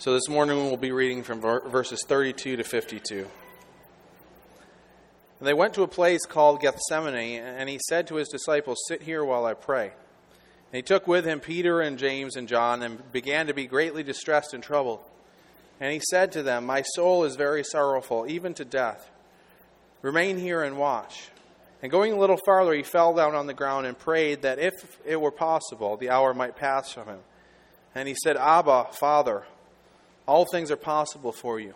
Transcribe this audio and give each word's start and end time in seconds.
So 0.00 0.14
this 0.14 0.30
morning 0.30 0.56
we'll 0.56 0.78
be 0.78 0.92
reading 0.92 1.22
from 1.22 1.42
verses 1.42 2.02
32 2.08 2.56
to 2.56 2.64
52. 2.64 3.18
And 5.38 5.46
they 5.46 5.52
went 5.52 5.74
to 5.74 5.82
a 5.82 5.88
place 5.88 6.24
called 6.24 6.62
Gethsemane, 6.62 7.42
and 7.42 7.68
he 7.68 7.78
said 7.86 8.06
to 8.06 8.14
his 8.14 8.30
disciples, 8.30 8.78
Sit 8.88 9.02
here 9.02 9.22
while 9.22 9.44
I 9.44 9.52
pray. 9.52 9.88
And 9.88 9.92
he 10.72 10.80
took 10.80 11.06
with 11.06 11.26
him 11.26 11.38
Peter 11.38 11.82
and 11.82 11.98
James 11.98 12.36
and 12.36 12.48
John, 12.48 12.82
and 12.82 13.12
began 13.12 13.48
to 13.48 13.52
be 13.52 13.66
greatly 13.66 14.02
distressed 14.02 14.54
and 14.54 14.62
troubled. 14.62 15.00
And 15.80 15.92
he 15.92 16.00
said 16.10 16.32
to 16.32 16.42
them, 16.42 16.64
My 16.64 16.80
soul 16.80 17.24
is 17.24 17.36
very 17.36 17.62
sorrowful, 17.62 18.24
even 18.26 18.54
to 18.54 18.64
death. 18.64 19.10
Remain 20.00 20.38
here 20.38 20.62
and 20.62 20.78
watch. 20.78 21.28
And 21.82 21.92
going 21.92 22.14
a 22.14 22.18
little 22.18 22.40
farther, 22.46 22.72
he 22.72 22.84
fell 22.84 23.12
down 23.12 23.34
on 23.34 23.46
the 23.46 23.52
ground 23.52 23.84
and 23.84 23.98
prayed 23.98 24.40
that 24.42 24.58
if 24.58 24.98
it 25.04 25.20
were 25.20 25.30
possible, 25.30 25.98
the 25.98 26.08
hour 26.08 26.32
might 26.32 26.56
pass 26.56 26.90
from 26.90 27.06
him. 27.06 27.20
And 27.94 28.08
he 28.08 28.14
said, 28.14 28.38
Abba, 28.38 28.92
Father, 28.92 29.44
all 30.30 30.44
things 30.44 30.70
are 30.70 30.76
possible 30.76 31.32
for 31.32 31.58
you. 31.58 31.74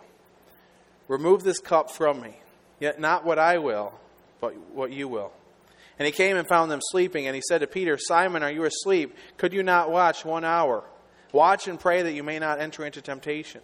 Remove 1.09 1.43
this 1.43 1.59
cup 1.59 1.91
from 1.91 2.21
me. 2.21 2.37
Yet 2.79 3.01
not 3.01 3.25
what 3.25 3.37
I 3.37 3.57
will, 3.57 3.93
but 4.39 4.55
what 4.73 4.93
you 4.93 5.09
will. 5.09 5.33
And 5.99 6.05
he 6.05 6.13
came 6.13 6.37
and 6.37 6.47
found 6.47 6.71
them 6.71 6.79
sleeping, 6.81 7.27
and 7.27 7.35
he 7.35 7.41
said 7.41 7.59
to 7.59 7.67
Peter, 7.67 7.97
Simon, 7.97 8.43
are 8.43 8.51
you 8.51 8.63
asleep? 8.63 9.13
Could 9.35 9.51
you 9.51 9.61
not 9.61 9.91
watch 9.91 10.23
one 10.23 10.45
hour? 10.45 10.85
Watch 11.33 11.67
and 11.67 11.77
pray 11.77 12.03
that 12.03 12.13
you 12.13 12.23
may 12.23 12.39
not 12.39 12.61
enter 12.61 12.85
into 12.85 13.01
temptation. 13.01 13.59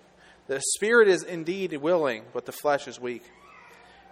The 0.48 0.62
spirit 0.76 1.08
is 1.08 1.24
indeed 1.24 1.72
willing, 1.78 2.24
but 2.34 2.46
the 2.46 2.52
flesh 2.52 2.86
is 2.86 3.00
weak. 3.00 3.24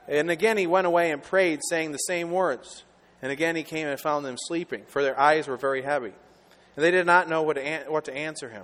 And 0.07 0.31
again 0.31 0.55
he 0.55 0.65
went 0.65 0.87
away 0.87 1.11
and 1.11 1.21
prayed, 1.21 1.59
saying 1.69 1.91
the 1.91 1.97
same 1.97 2.31
words. 2.31 2.85
And 3.21 3.33
again 3.33 3.57
he 3.57 3.63
came 3.63 3.87
and 3.87 3.99
found 3.99 4.25
them 4.25 4.37
sleeping, 4.47 4.83
for 4.87 5.03
their 5.03 5.19
eyes 5.19 5.45
were 5.45 5.57
very 5.57 5.81
heavy. 5.81 6.13
And 6.77 6.85
they 6.85 6.91
did 6.91 7.05
not 7.05 7.27
know 7.27 7.41
what 7.41 7.55
to, 7.55 8.13
answer 8.13 8.49
him. 8.49 8.63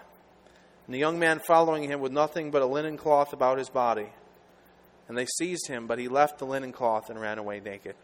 And 0.85 0.95
the 0.95 0.99
young 0.99 1.19
man 1.19 1.39
following 1.39 1.83
him 1.83 2.01
with 2.01 2.11
nothing 2.11 2.51
but 2.51 2.61
a 2.61 2.65
linen 2.65 2.97
cloth 2.97 3.33
about 3.33 3.57
his 3.57 3.69
body. 3.69 4.09
And 5.07 5.17
they 5.17 5.25
seized 5.25 5.67
him, 5.67 5.87
but 5.87 5.99
he 5.99 6.07
left 6.07 6.39
the 6.39 6.45
linen 6.45 6.71
cloth 6.71 7.09
and 7.09 7.19
ran 7.19 7.37
away 7.37 7.59
naked. 7.59 7.95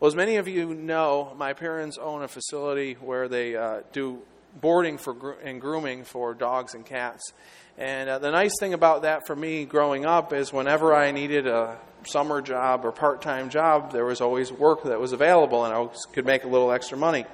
Well, 0.00 0.08
as 0.08 0.16
many 0.16 0.36
of 0.36 0.48
you 0.48 0.74
know, 0.74 1.34
my 1.36 1.52
parents 1.52 1.98
own 1.98 2.22
a 2.22 2.28
facility 2.28 2.94
where 2.94 3.28
they 3.28 3.54
uh, 3.54 3.80
do 3.92 4.22
boarding 4.60 4.98
for 4.98 5.12
gro- 5.12 5.36
and 5.42 5.60
grooming 5.60 6.04
for 6.04 6.34
dogs 6.34 6.74
and 6.74 6.84
cats. 6.84 7.32
And 7.78 8.08
uh, 8.08 8.18
the 8.18 8.30
nice 8.30 8.58
thing 8.58 8.74
about 8.74 9.02
that 9.02 9.26
for 9.26 9.36
me 9.36 9.64
growing 9.64 10.06
up 10.06 10.32
is 10.32 10.52
whenever 10.52 10.94
I 10.94 11.12
needed 11.12 11.46
a 11.46 11.78
summer 12.04 12.40
job 12.40 12.84
or 12.84 12.92
part 12.92 13.22
time 13.22 13.50
job, 13.50 13.92
there 13.92 14.04
was 14.04 14.20
always 14.20 14.50
work 14.50 14.84
that 14.84 14.98
was 14.98 15.12
available 15.12 15.64
and 15.64 15.74
I 15.74 15.88
could 16.12 16.26
make 16.26 16.44
a 16.44 16.48
little 16.48 16.72
extra 16.72 16.98
money. 16.98 17.24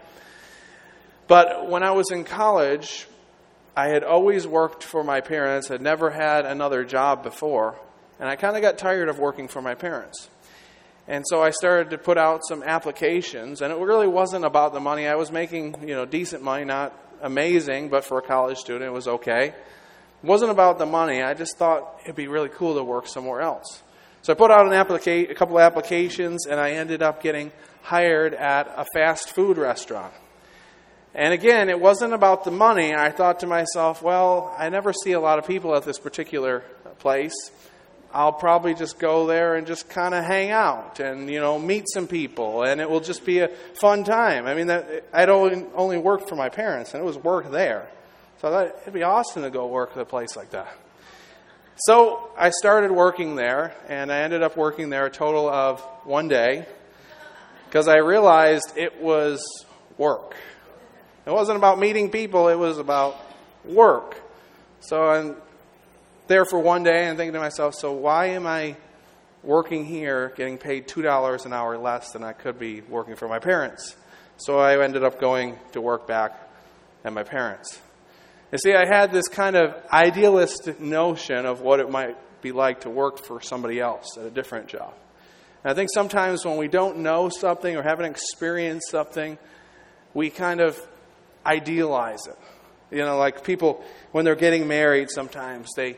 But 1.28 1.68
when 1.68 1.82
I 1.82 1.92
was 1.92 2.10
in 2.10 2.24
college, 2.24 3.06
I 3.76 3.88
had 3.88 4.04
always 4.04 4.46
worked 4.46 4.82
for 4.82 5.04
my 5.04 5.20
parents, 5.20 5.68
had 5.68 5.82
never 5.82 6.10
had 6.10 6.46
another 6.46 6.82
job 6.82 7.22
before, 7.22 7.78
and 8.18 8.26
I 8.26 8.34
kind 8.34 8.56
of 8.56 8.62
got 8.62 8.78
tired 8.78 9.10
of 9.10 9.18
working 9.18 9.48
for 9.48 9.60
my 9.60 9.74
parents. 9.74 10.30
And 11.06 11.24
so 11.28 11.42
I 11.42 11.50
started 11.50 11.90
to 11.90 11.98
put 11.98 12.16
out 12.16 12.40
some 12.48 12.62
applications, 12.62 13.60
and 13.60 13.72
it 13.72 13.78
really 13.78 14.08
wasn't 14.08 14.46
about 14.46 14.72
the 14.72 14.80
money. 14.80 15.06
I 15.06 15.14
was 15.14 15.30
making, 15.30 15.76
you 15.86 15.94
know, 15.94 16.06
decent 16.06 16.42
money, 16.42 16.64
not 16.64 16.98
amazing, 17.20 17.90
but 17.90 18.04
for 18.04 18.18
a 18.18 18.22
college 18.22 18.56
student, 18.56 18.86
it 18.86 18.92
was 18.92 19.06
okay. 19.06 19.48
It 19.48 19.54
wasn't 20.26 20.52
about 20.52 20.78
the 20.78 20.86
money. 20.86 21.22
I 21.22 21.34
just 21.34 21.58
thought 21.58 22.00
it'd 22.04 22.16
be 22.16 22.28
really 22.28 22.48
cool 22.48 22.76
to 22.76 22.82
work 22.82 23.06
somewhere 23.06 23.42
else. 23.42 23.82
So 24.22 24.32
I 24.32 24.36
put 24.36 24.50
out 24.50 24.66
an 24.66 24.72
applica- 24.72 25.30
a 25.30 25.34
couple 25.34 25.58
of 25.58 25.62
applications, 25.62 26.46
and 26.46 26.58
I 26.58 26.70
ended 26.70 27.02
up 27.02 27.22
getting 27.22 27.52
hired 27.82 28.32
at 28.32 28.72
a 28.74 28.86
fast 28.94 29.34
food 29.34 29.58
restaurant. 29.58 30.14
And 31.16 31.32
again, 31.32 31.70
it 31.70 31.80
wasn't 31.80 32.12
about 32.12 32.44
the 32.44 32.50
money. 32.50 32.94
I 32.94 33.10
thought 33.10 33.40
to 33.40 33.46
myself, 33.46 34.02
well, 34.02 34.54
I 34.58 34.68
never 34.68 34.92
see 34.92 35.12
a 35.12 35.20
lot 35.20 35.38
of 35.38 35.46
people 35.46 35.74
at 35.74 35.82
this 35.82 35.98
particular 35.98 36.62
place. 36.98 37.32
I'll 38.12 38.34
probably 38.34 38.74
just 38.74 38.98
go 38.98 39.26
there 39.26 39.54
and 39.54 39.66
just 39.66 39.88
kind 39.88 40.14
of 40.14 40.24
hang 40.24 40.50
out 40.50 41.00
and 41.00 41.30
you 41.30 41.40
know 41.40 41.58
meet 41.58 41.86
some 41.92 42.06
people, 42.06 42.64
and 42.64 42.82
it 42.82 42.88
will 42.88 43.00
just 43.00 43.24
be 43.24 43.40
a 43.40 43.48
fun 43.80 44.04
time. 44.04 44.46
I 44.46 44.54
mean, 44.54 44.66
that, 44.66 45.04
I'd 45.10 45.30
only, 45.30 45.64
only 45.74 45.96
worked 45.96 46.28
for 46.28 46.36
my 46.36 46.50
parents, 46.50 46.92
and 46.92 47.02
it 47.02 47.06
was 47.06 47.16
work 47.16 47.50
there, 47.50 47.88
so 48.40 48.48
I 48.48 48.50
thought 48.50 48.76
it'd 48.82 48.94
be 48.94 49.02
awesome 49.02 49.42
to 49.42 49.50
go 49.50 49.66
work 49.66 49.92
at 49.92 49.98
a 49.98 50.04
place 50.04 50.36
like 50.36 50.50
that. 50.50 50.76
So 51.76 52.30
I 52.38 52.50
started 52.50 52.92
working 52.92 53.36
there, 53.36 53.74
and 53.88 54.12
I 54.12 54.20
ended 54.20 54.42
up 54.42 54.56
working 54.56 54.90
there 54.90 55.06
a 55.06 55.10
total 55.10 55.48
of 55.48 55.80
one 56.04 56.28
day 56.28 56.66
because 57.66 57.88
I 57.88 57.98
realized 57.98 58.72
it 58.76 59.00
was 59.00 59.42
work. 59.98 60.36
It 61.26 61.32
wasn't 61.32 61.58
about 61.58 61.80
meeting 61.80 62.10
people; 62.10 62.48
it 62.48 62.54
was 62.54 62.78
about 62.78 63.16
work. 63.64 64.22
So 64.80 65.02
I'm 65.02 65.36
there 66.28 66.44
for 66.44 66.58
one 66.58 66.84
day 66.84 67.06
and 67.06 67.16
thinking 67.16 67.32
to 67.34 67.40
myself, 67.40 67.74
so 67.74 67.92
why 67.92 68.26
am 68.26 68.46
I 68.46 68.76
working 69.42 69.84
here 69.84 70.32
getting 70.36 70.58
paid 70.58 70.88
$2 70.88 71.46
an 71.46 71.52
hour 71.52 71.78
less 71.78 72.12
than 72.12 72.22
I 72.22 72.32
could 72.32 72.58
be 72.58 72.80
working 72.82 73.16
for 73.16 73.28
my 73.28 73.38
parents? 73.40 73.96
So 74.36 74.58
I 74.58 74.82
ended 74.82 75.02
up 75.02 75.20
going 75.20 75.58
to 75.72 75.80
work 75.80 76.06
back 76.06 76.38
at 77.04 77.12
my 77.12 77.22
parents. 77.22 77.80
You 78.52 78.58
see, 78.58 78.74
I 78.74 78.86
had 78.86 79.10
this 79.10 79.28
kind 79.28 79.56
of 79.56 79.74
idealistic 79.92 80.78
notion 80.78 81.46
of 81.46 81.60
what 81.60 81.80
it 81.80 81.90
might 81.90 82.16
be 82.42 82.52
like 82.52 82.82
to 82.82 82.90
work 82.90 83.18
for 83.18 83.40
somebody 83.40 83.80
else 83.80 84.16
at 84.16 84.26
a 84.26 84.30
different 84.30 84.68
job. 84.68 84.94
And 85.64 85.72
I 85.72 85.74
think 85.74 85.90
sometimes 85.92 86.44
when 86.44 86.56
we 86.56 86.68
don't 86.68 86.98
know 86.98 87.28
something 87.28 87.76
or 87.76 87.82
haven't 87.82 88.06
experienced 88.06 88.90
something, 88.90 89.38
we 90.14 90.30
kind 90.30 90.60
of 90.60 90.80
idealize 91.46 92.26
it. 92.26 92.36
You 92.90 93.04
know, 93.04 93.18
like 93.18 93.44
people, 93.44 93.84
when 94.12 94.24
they're 94.24 94.34
getting 94.34 94.68
married, 94.68 95.10
sometimes 95.10 95.68
they 95.76 95.96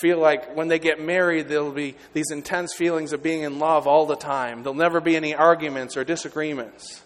feel 0.00 0.18
like 0.18 0.54
when 0.56 0.68
they 0.68 0.78
get 0.78 1.00
married, 1.00 1.48
there'll 1.48 1.72
be 1.72 1.94
these 2.12 2.30
intense 2.30 2.74
feelings 2.74 3.12
of 3.12 3.22
being 3.22 3.42
in 3.42 3.58
love 3.58 3.86
all 3.86 4.06
the 4.06 4.16
time. 4.16 4.62
There'll 4.62 4.74
never 4.74 5.00
be 5.00 5.16
any 5.16 5.34
arguments 5.34 5.96
or 5.96 6.04
disagreements. 6.04 7.02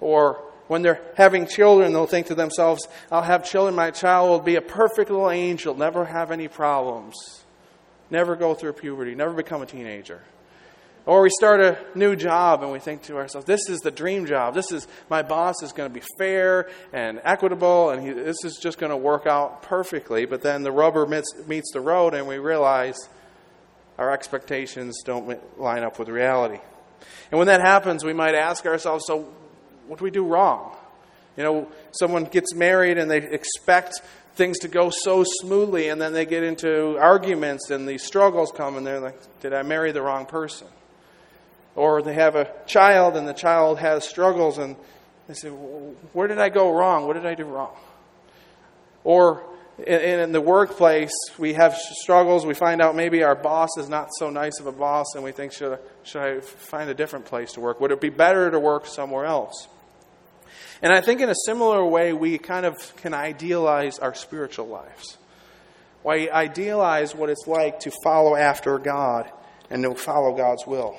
Or 0.00 0.42
when 0.68 0.82
they're 0.82 1.00
having 1.16 1.46
children, 1.46 1.92
they'll 1.92 2.06
think 2.06 2.26
to 2.28 2.34
themselves, 2.34 2.86
I'll 3.10 3.22
have 3.22 3.44
children, 3.44 3.74
my 3.74 3.90
child 3.90 4.30
will 4.30 4.40
be 4.40 4.56
a 4.56 4.62
perfect 4.62 5.10
little 5.10 5.30
angel, 5.30 5.74
never 5.74 6.04
have 6.04 6.30
any 6.30 6.48
problems, 6.48 7.14
never 8.10 8.36
go 8.36 8.54
through 8.54 8.74
puberty, 8.74 9.14
never 9.14 9.32
become 9.32 9.62
a 9.62 9.66
teenager. 9.66 10.22
Or 11.06 11.20
we 11.20 11.28
start 11.30 11.60
a 11.60 11.78
new 11.94 12.16
job 12.16 12.62
and 12.62 12.72
we 12.72 12.78
think 12.78 13.02
to 13.04 13.16
ourselves, 13.18 13.46
this 13.46 13.68
is 13.68 13.80
the 13.80 13.90
dream 13.90 14.24
job. 14.24 14.54
This 14.54 14.72
is, 14.72 14.88
my 15.10 15.20
boss 15.22 15.62
is 15.62 15.72
going 15.72 15.90
to 15.90 15.94
be 15.94 16.04
fair 16.16 16.70
and 16.94 17.20
equitable 17.24 17.90
and 17.90 18.02
he, 18.02 18.12
this 18.12 18.42
is 18.42 18.56
just 18.56 18.78
going 18.78 18.90
to 18.90 18.96
work 18.96 19.26
out 19.26 19.62
perfectly. 19.62 20.24
But 20.24 20.40
then 20.40 20.62
the 20.62 20.72
rubber 20.72 21.06
meets, 21.06 21.34
meets 21.46 21.72
the 21.72 21.80
road 21.80 22.14
and 22.14 22.26
we 22.26 22.38
realize 22.38 22.96
our 23.98 24.12
expectations 24.12 25.02
don't 25.04 25.60
line 25.60 25.82
up 25.82 25.98
with 25.98 26.08
reality. 26.08 26.58
And 27.30 27.38
when 27.38 27.48
that 27.48 27.60
happens, 27.60 28.02
we 28.02 28.14
might 28.14 28.34
ask 28.34 28.64
ourselves, 28.64 29.04
so 29.06 29.28
what 29.86 29.98
do 29.98 30.04
we 30.04 30.10
do 30.10 30.24
wrong? 30.24 30.74
You 31.36 31.42
know, 31.42 31.68
someone 31.92 32.24
gets 32.24 32.54
married 32.54 32.96
and 32.96 33.10
they 33.10 33.18
expect 33.18 34.00
things 34.36 34.58
to 34.60 34.68
go 34.68 34.90
so 34.90 35.22
smoothly 35.42 35.90
and 35.90 36.00
then 36.00 36.14
they 36.14 36.24
get 36.24 36.42
into 36.42 36.96
arguments 36.98 37.68
and 37.70 37.86
these 37.86 38.02
struggles 38.02 38.52
come 38.52 38.76
and 38.78 38.86
they're 38.86 39.00
like, 39.00 39.40
did 39.40 39.52
I 39.52 39.62
marry 39.62 39.92
the 39.92 40.00
wrong 40.00 40.24
person? 40.24 40.66
Or 41.76 42.02
they 42.02 42.14
have 42.14 42.36
a 42.36 42.52
child 42.66 43.16
and 43.16 43.26
the 43.26 43.34
child 43.34 43.78
has 43.78 44.08
struggles 44.08 44.58
and 44.58 44.76
they 45.26 45.34
say, 45.34 45.48
Where 45.48 46.28
did 46.28 46.38
I 46.38 46.48
go 46.48 46.72
wrong? 46.72 47.06
What 47.06 47.14
did 47.14 47.26
I 47.26 47.34
do 47.34 47.44
wrong? 47.44 47.74
Or 49.02 49.44
in, 49.78 50.20
in 50.20 50.32
the 50.32 50.40
workplace, 50.40 51.12
we 51.38 51.54
have 51.54 51.76
struggles. 51.76 52.46
We 52.46 52.54
find 52.54 52.80
out 52.80 52.94
maybe 52.94 53.22
our 53.22 53.34
boss 53.34 53.70
is 53.78 53.88
not 53.88 54.08
so 54.16 54.30
nice 54.30 54.60
of 54.60 54.66
a 54.66 54.72
boss, 54.72 55.06
and 55.14 55.24
we 55.24 55.32
think, 55.32 55.52
should, 55.52 55.78
should 56.04 56.22
I 56.22 56.40
find 56.40 56.88
a 56.88 56.94
different 56.94 57.24
place 57.24 57.52
to 57.52 57.60
work? 57.60 57.80
Would 57.80 57.90
it 57.90 58.00
be 58.00 58.10
better 58.10 58.50
to 58.50 58.60
work 58.60 58.86
somewhere 58.86 59.24
else? 59.24 59.68
And 60.82 60.92
I 60.92 61.00
think 61.00 61.20
in 61.20 61.28
a 61.28 61.34
similar 61.46 61.84
way, 61.84 62.12
we 62.12 62.38
kind 62.38 62.66
of 62.66 62.94
can 62.96 63.14
idealize 63.14 63.98
our 63.98 64.14
spiritual 64.14 64.66
lives. 64.66 65.18
We 66.04 66.30
idealize 66.30 67.14
what 67.14 67.30
it's 67.30 67.46
like 67.46 67.80
to 67.80 67.92
follow 68.02 68.36
after 68.36 68.78
God 68.78 69.30
and 69.70 69.82
to 69.82 69.94
follow 69.94 70.36
God's 70.36 70.66
will. 70.66 70.96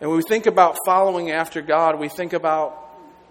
And 0.00 0.10
when 0.10 0.16
we 0.16 0.22
think 0.22 0.46
about 0.46 0.76
following 0.86 1.30
after 1.30 1.60
God, 1.60 1.98
we 1.98 2.08
think 2.08 2.32
about 2.32 2.84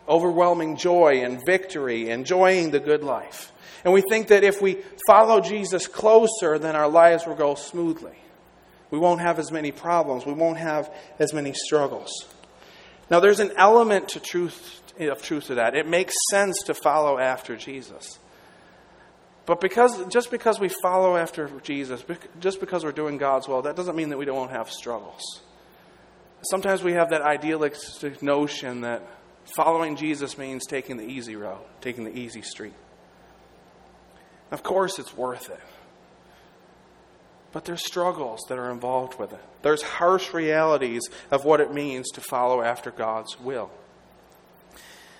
overwhelming 0.07 0.77
joy 0.77 1.23
and 1.23 1.43
victory, 1.45 2.09
enjoying 2.09 2.71
the 2.71 2.79
good 2.79 3.03
life. 3.03 3.51
And 3.83 3.93
we 3.93 4.01
think 4.01 4.27
that 4.27 4.43
if 4.43 4.61
we 4.61 4.79
follow 5.07 5.39
Jesus 5.39 5.87
closer, 5.87 6.59
then 6.59 6.75
our 6.75 6.89
lives 6.89 7.25
will 7.25 7.35
go 7.35 7.55
smoothly. 7.55 8.15
We 8.89 8.99
won't 8.99 9.21
have 9.21 9.39
as 9.39 9.51
many 9.51 9.71
problems. 9.71 10.25
We 10.25 10.33
won't 10.33 10.57
have 10.57 10.93
as 11.19 11.33
many 11.33 11.53
struggles. 11.53 12.11
Now, 13.09 13.19
there's 13.19 13.39
an 13.39 13.51
element 13.57 14.09
to 14.09 14.19
truth, 14.19 14.81
of 14.99 15.21
truth 15.21 15.47
to 15.47 15.55
that. 15.55 15.75
It 15.75 15.87
makes 15.87 16.13
sense 16.31 16.63
to 16.63 16.73
follow 16.73 17.17
after 17.17 17.55
Jesus. 17.55 18.19
But 19.45 19.61
because, 19.61 20.05
just 20.07 20.31
because 20.31 20.59
we 20.59 20.67
follow 20.67 21.15
after 21.15 21.49
Jesus, 21.63 22.03
just 22.41 22.59
because 22.59 22.83
we're 22.83 22.91
doing 22.91 23.17
God's 23.17 23.47
will, 23.47 23.61
that 23.61 23.77
doesn't 23.77 23.95
mean 23.95 24.09
that 24.09 24.17
we 24.17 24.25
don't 24.25 24.51
have 24.51 24.69
struggles. 24.69 25.41
Sometimes 26.41 26.83
we 26.83 26.93
have 26.93 27.09
that 27.09 27.21
idealistic 27.21 28.21
notion 28.21 28.81
that 28.81 29.01
following 29.55 29.95
Jesus 29.95 30.37
means 30.37 30.65
taking 30.65 30.97
the 30.97 31.05
easy 31.05 31.35
road, 31.35 31.59
taking 31.81 32.03
the 32.03 32.17
easy 32.17 32.41
street. 32.41 32.73
Of 34.51 34.63
course, 34.63 34.99
it's 34.99 35.15
worth 35.15 35.49
it. 35.49 35.59
But 37.51 37.65
there's 37.65 37.85
struggles 37.85 38.41
that 38.49 38.57
are 38.57 38.71
involved 38.71 39.19
with 39.19 39.33
it. 39.33 39.39
There's 39.61 39.81
harsh 39.81 40.33
realities 40.33 41.09
of 41.31 41.43
what 41.43 41.59
it 41.59 41.73
means 41.73 42.11
to 42.11 42.21
follow 42.21 42.61
after 42.61 42.91
God's 42.91 43.39
will. 43.39 43.71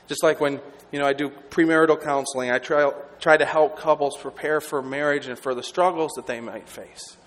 Just 0.07 0.23
like 0.23 0.39
when 0.39 0.61
you 0.91 0.99
know 0.99 1.05
I 1.05 1.13
do 1.13 1.29
premarital 1.29 2.01
counseling, 2.01 2.51
I 2.51 2.59
try 2.59 2.91
try 3.19 3.37
to 3.37 3.45
help 3.45 3.77
couples 3.77 4.15
prepare 4.17 4.61
for 4.61 4.81
marriage 4.81 5.27
and 5.27 5.37
for 5.37 5.55
the 5.55 5.63
struggles 5.63 6.11
that 6.15 6.27
they 6.27 6.39
might 6.39 6.69
face. 6.69 7.17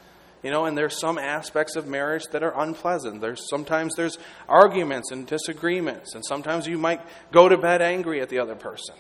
You 0.43 0.51
know, 0.51 0.65
and 0.65 0.77
there's 0.77 0.99
some 0.99 1.19
aspects 1.19 1.77
of 1.77 1.87
marriage 1.87 2.25
that 2.33 2.43
are 2.43 2.59
unpleasant. 2.59 3.21
There's 3.21 3.49
sometimes 3.51 3.95
there's 3.95 4.19
arguments 4.49 5.11
and 5.11 5.27
disagreements, 5.27 6.15
and 6.15 6.25
sometimes 6.25 6.67
you 6.67 6.79
might 6.79 7.03
go 7.31 7.49
to 7.49 7.59
bed 7.59 7.83
angry 7.83 8.21
at 8.23 8.31
the 8.31 8.39
other 8.39 8.55
person. 8.55 8.95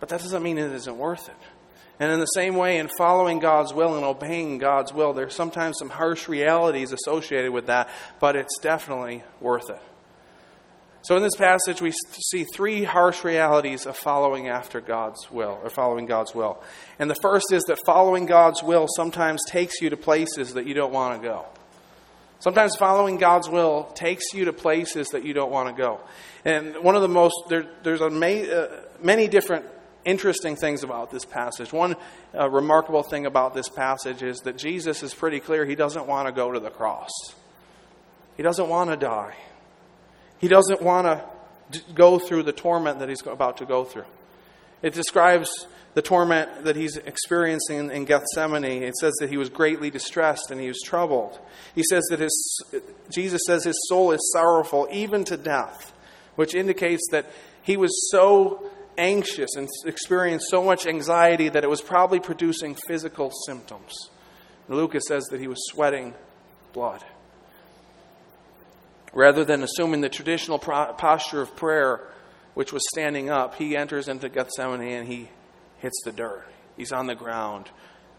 But 0.00 0.08
that 0.08 0.20
doesn't 0.20 0.42
mean 0.42 0.58
it 0.58 0.72
isn't 0.72 0.96
worth 0.96 1.28
it. 1.28 1.36
And 2.00 2.10
in 2.10 2.18
the 2.18 2.26
same 2.26 2.56
way, 2.56 2.78
in 2.78 2.88
following 2.98 3.38
God's 3.38 3.74
will 3.74 3.94
and 3.94 4.04
obeying 4.04 4.58
God's 4.58 4.92
will, 4.92 5.12
there's 5.12 5.34
sometimes 5.34 5.78
some 5.78 5.90
harsh 5.90 6.28
realities 6.28 6.92
associated 6.92 7.52
with 7.52 7.66
that, 7.66 7.90
but 8.18 8.34
it's 8.34 8.58
definitely 8.58 9.22
worth 9.40 9.68
it. 9.70 9.80
So 11.02 11.16
in 11.16 11.22
this 11.22 11.34
passage, 11.34 11.82
we 11.82 11.92
see 12.30 12.44
three 12.44 12.84
harsh 12.84 13.24
realities 13.24 13.86
of 13.86 13.96
following 13.96 14.48
after 14.48 14.80
God's 14.80 15.28
will, 15.32 15.58
or 15.62 15.68
following 15.68 16.06
God's 16.06 16.32
will. 16.32 16.62
And 17.00 17.10
the 17.10 17.16
first 17.16 17.52
is 17.52 17.64
that 17.64 17.78
following 17.84 18.26
God's 18.26 18.62
will 18.62 18.86
sometimes 18.96 19.42
takes 19.44 19.80
you 19.80 19.90
to 19.90 19.96
places 19.96 20.54
that 20.54 20.66
you 20.66 20.74
don't 20.74 20.92
want 20.92 21.20
to 21.20 21.28
go. 21.28 21.46
Sometimes 22.38 22.76
following 22.76 23.18
God's 23.18 23.48
will 23.48 23.84
takes 23.94 24.32
you 24.32 24.44
to 24.44 24.52
places 24.52 25.08
that 25.08 25.24
you 25.24 25.32
don't 25.32 25.50
want 25.50 25.74
to 25.74 25.80
go. 25.80 26.00
And 26.44 26.76
one 26.82 26.94
of 26.94 27.02
the 27.02 27.08
most, 27.08 27.34
there, 27.48 27.66
there's 27.82 28.00
a, 28.00 28.06
uh, 28.06 28.80
many 29.00 29.26
different 29.26 29.66
interesting 30.04 30.56
things 30.56 30.82
about 30.82 31.10
this 31.10 31.24
passage. 31.24 31.72
One 31.72 31.96
uh, 32.36 32.48
remarkable 32.48 33.02
thing 33.02 33.26
about 33.26 33.54
this 33.54 33.68
passage 33.68 34.22
is 34.22 34.38
that 34.40 34.56
Jesus 34.56 35.02
is 35.02 35.14
pretty 35.14 35.40
clear 35.40 35.64
he 35.64 35.74
doesn't 35.74 36.06
want 36.06 36.28
to 36.28 36.32
go 36.32 36.52
to 36.52 36.60
the 36.60 36.70
cross, 36.70 37.10
he 38.36 38.42
doesn't 38.42 38.68
want 38.68 38.90
to 38.90 38.96
die, 38.96 39.34
he 40.42 40.48
doesn't 40.48 40.82
want 40.82 41.06
to 41.06 41.80
go 41.94 42.18
through 42.18 42.42
the 42.42 42.52
torment 42.52 42.98
that 42.98 43.08
he's 43.08 43.24
about 43.24 43.58
to 43.58 43.64
go 43.64 43.84
through. 43.84 44.04
It 44.82 44.92
describes 44.92 45.68
the 45.94 46.02
torment 46.02 46.64
that 46.64 46.74
he's 46.74 46.96
experiencing 46.96 47.90
in 47.92 48.04
Gethsemane. 48.04 48.82
It 48.82 48.96
says 48.96 49.14
that 49.20 49.30
he 49.30 49.36
was 49.36 49.48
greatly 49.48 49.88
distressed 49.88 50.50
and 50.50 50.60
he 50.60 50.66
was 50.66 50.80
troubled. 50.84 51.38
He 51.76 51.84
says 51.84 52.02
that 52.10 52.18
his, 52.18 52.64
Jesus 53.08 53.40
says 53.46 53.62
his 53.64 53.78
soul 53.88 54.10
is 54.10 54.32
sorrowful 54.32 54.88
even 54.90 55.24
to 55.26 55.36
death, 55.36 55.92
which 56.34 56.56
indicates 56.56 57.06
that 57.12 57.30
he 57.62 57.76
was 57.76 58.10
so 58.10 58.68
anxious 58.98 59.54
and 59.56 59.68
experienced 59.86 60.46
so 60.50 60.64
much 60.64 60.86
anxiety 60.86 61.50
that 61.50 61.62
it 61.62 61.70
was 61.70 61.80
probably 61.80 62.18
producing 62.18 62.74
physical 62.74 63.30
symptoms. 63.46 64.10
Lucas 64.68 65.04
says 65.06 65.24
that 65.30 65.38
he 65.38 65.46
was 65.46 65.58
sweating 65.70 66.14
blood. 66.72 67.04
Rather 69.12 69.44
than 69.44 69.62
assuming 69.62 70.00
the 70.00 70.08
traditional 70.08 70.58
posture 70.58 71.42
of 71.42 71.54
prayer, 71.54 72.00
which 72.54 72.72
was 72.72 72.82
standing 72.92 73.30
up, 73.30 73.56
he 73.56 73.76
enters 73.76 74.08
into 74.08 74.28
Gethsemane 74.28 74.80
and 74.80 75.08
he 75.08 75.28
hits 75.78 76.00
the 76.04 76.12
dirt. 76.12 76.46
He's 76.76 76.92
on 76.92 77.06
the 77.06 77.14
ground, 77.14 77.68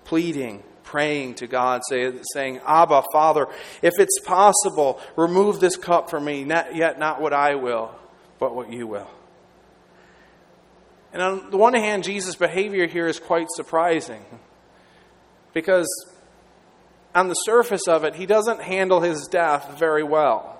pleading, 0.05 0.63
praying 0.83 1.35
to 1.35 1.47
God, 1.47 1.81
saying, 1.89 2.59
Abba, 2.65 3.03
Father, 3.11 3.47
if 3.81 3.93
it's 3.97 4.19
possible, 4.19 4.99
remove 5.15 5.59
this 5.59 5.77
cup 5.77 6.09
from 6.09 6.25
me, 6.25 6.43
yet 6.43 6.99
not 6.99 7.21
what 7.21 7.33
I 7.33 7.55
will, 7.55 7.95
but 8.39 8.53
what 8.53 8.71
you 8.71 8.85
will. 8.85 9.09
And 11.11 11.21
on 11.21 11.49
the 11.51 11.57
one 11.57 11.73
hand, 11.73 12.03
Jesus' 12.03 12.35
behavior 12.35 12.87
here 12.87 13.07
is 13.07 13.19
quite 13.19 13.47
surprising 13.55 14.25
because 15.53 15.87
on 17.13 17.29
the 17.29 17.35
surface 17.35 17.87
of 17.87 18.03
it, 18.03 18.15
he 18.15 18.25
doesn't 18.25 18.61
handle 18.61 18.99
his 18.99 19.27
death 19.27 19.77
very 19.77 20.03
well. 20.03 20.59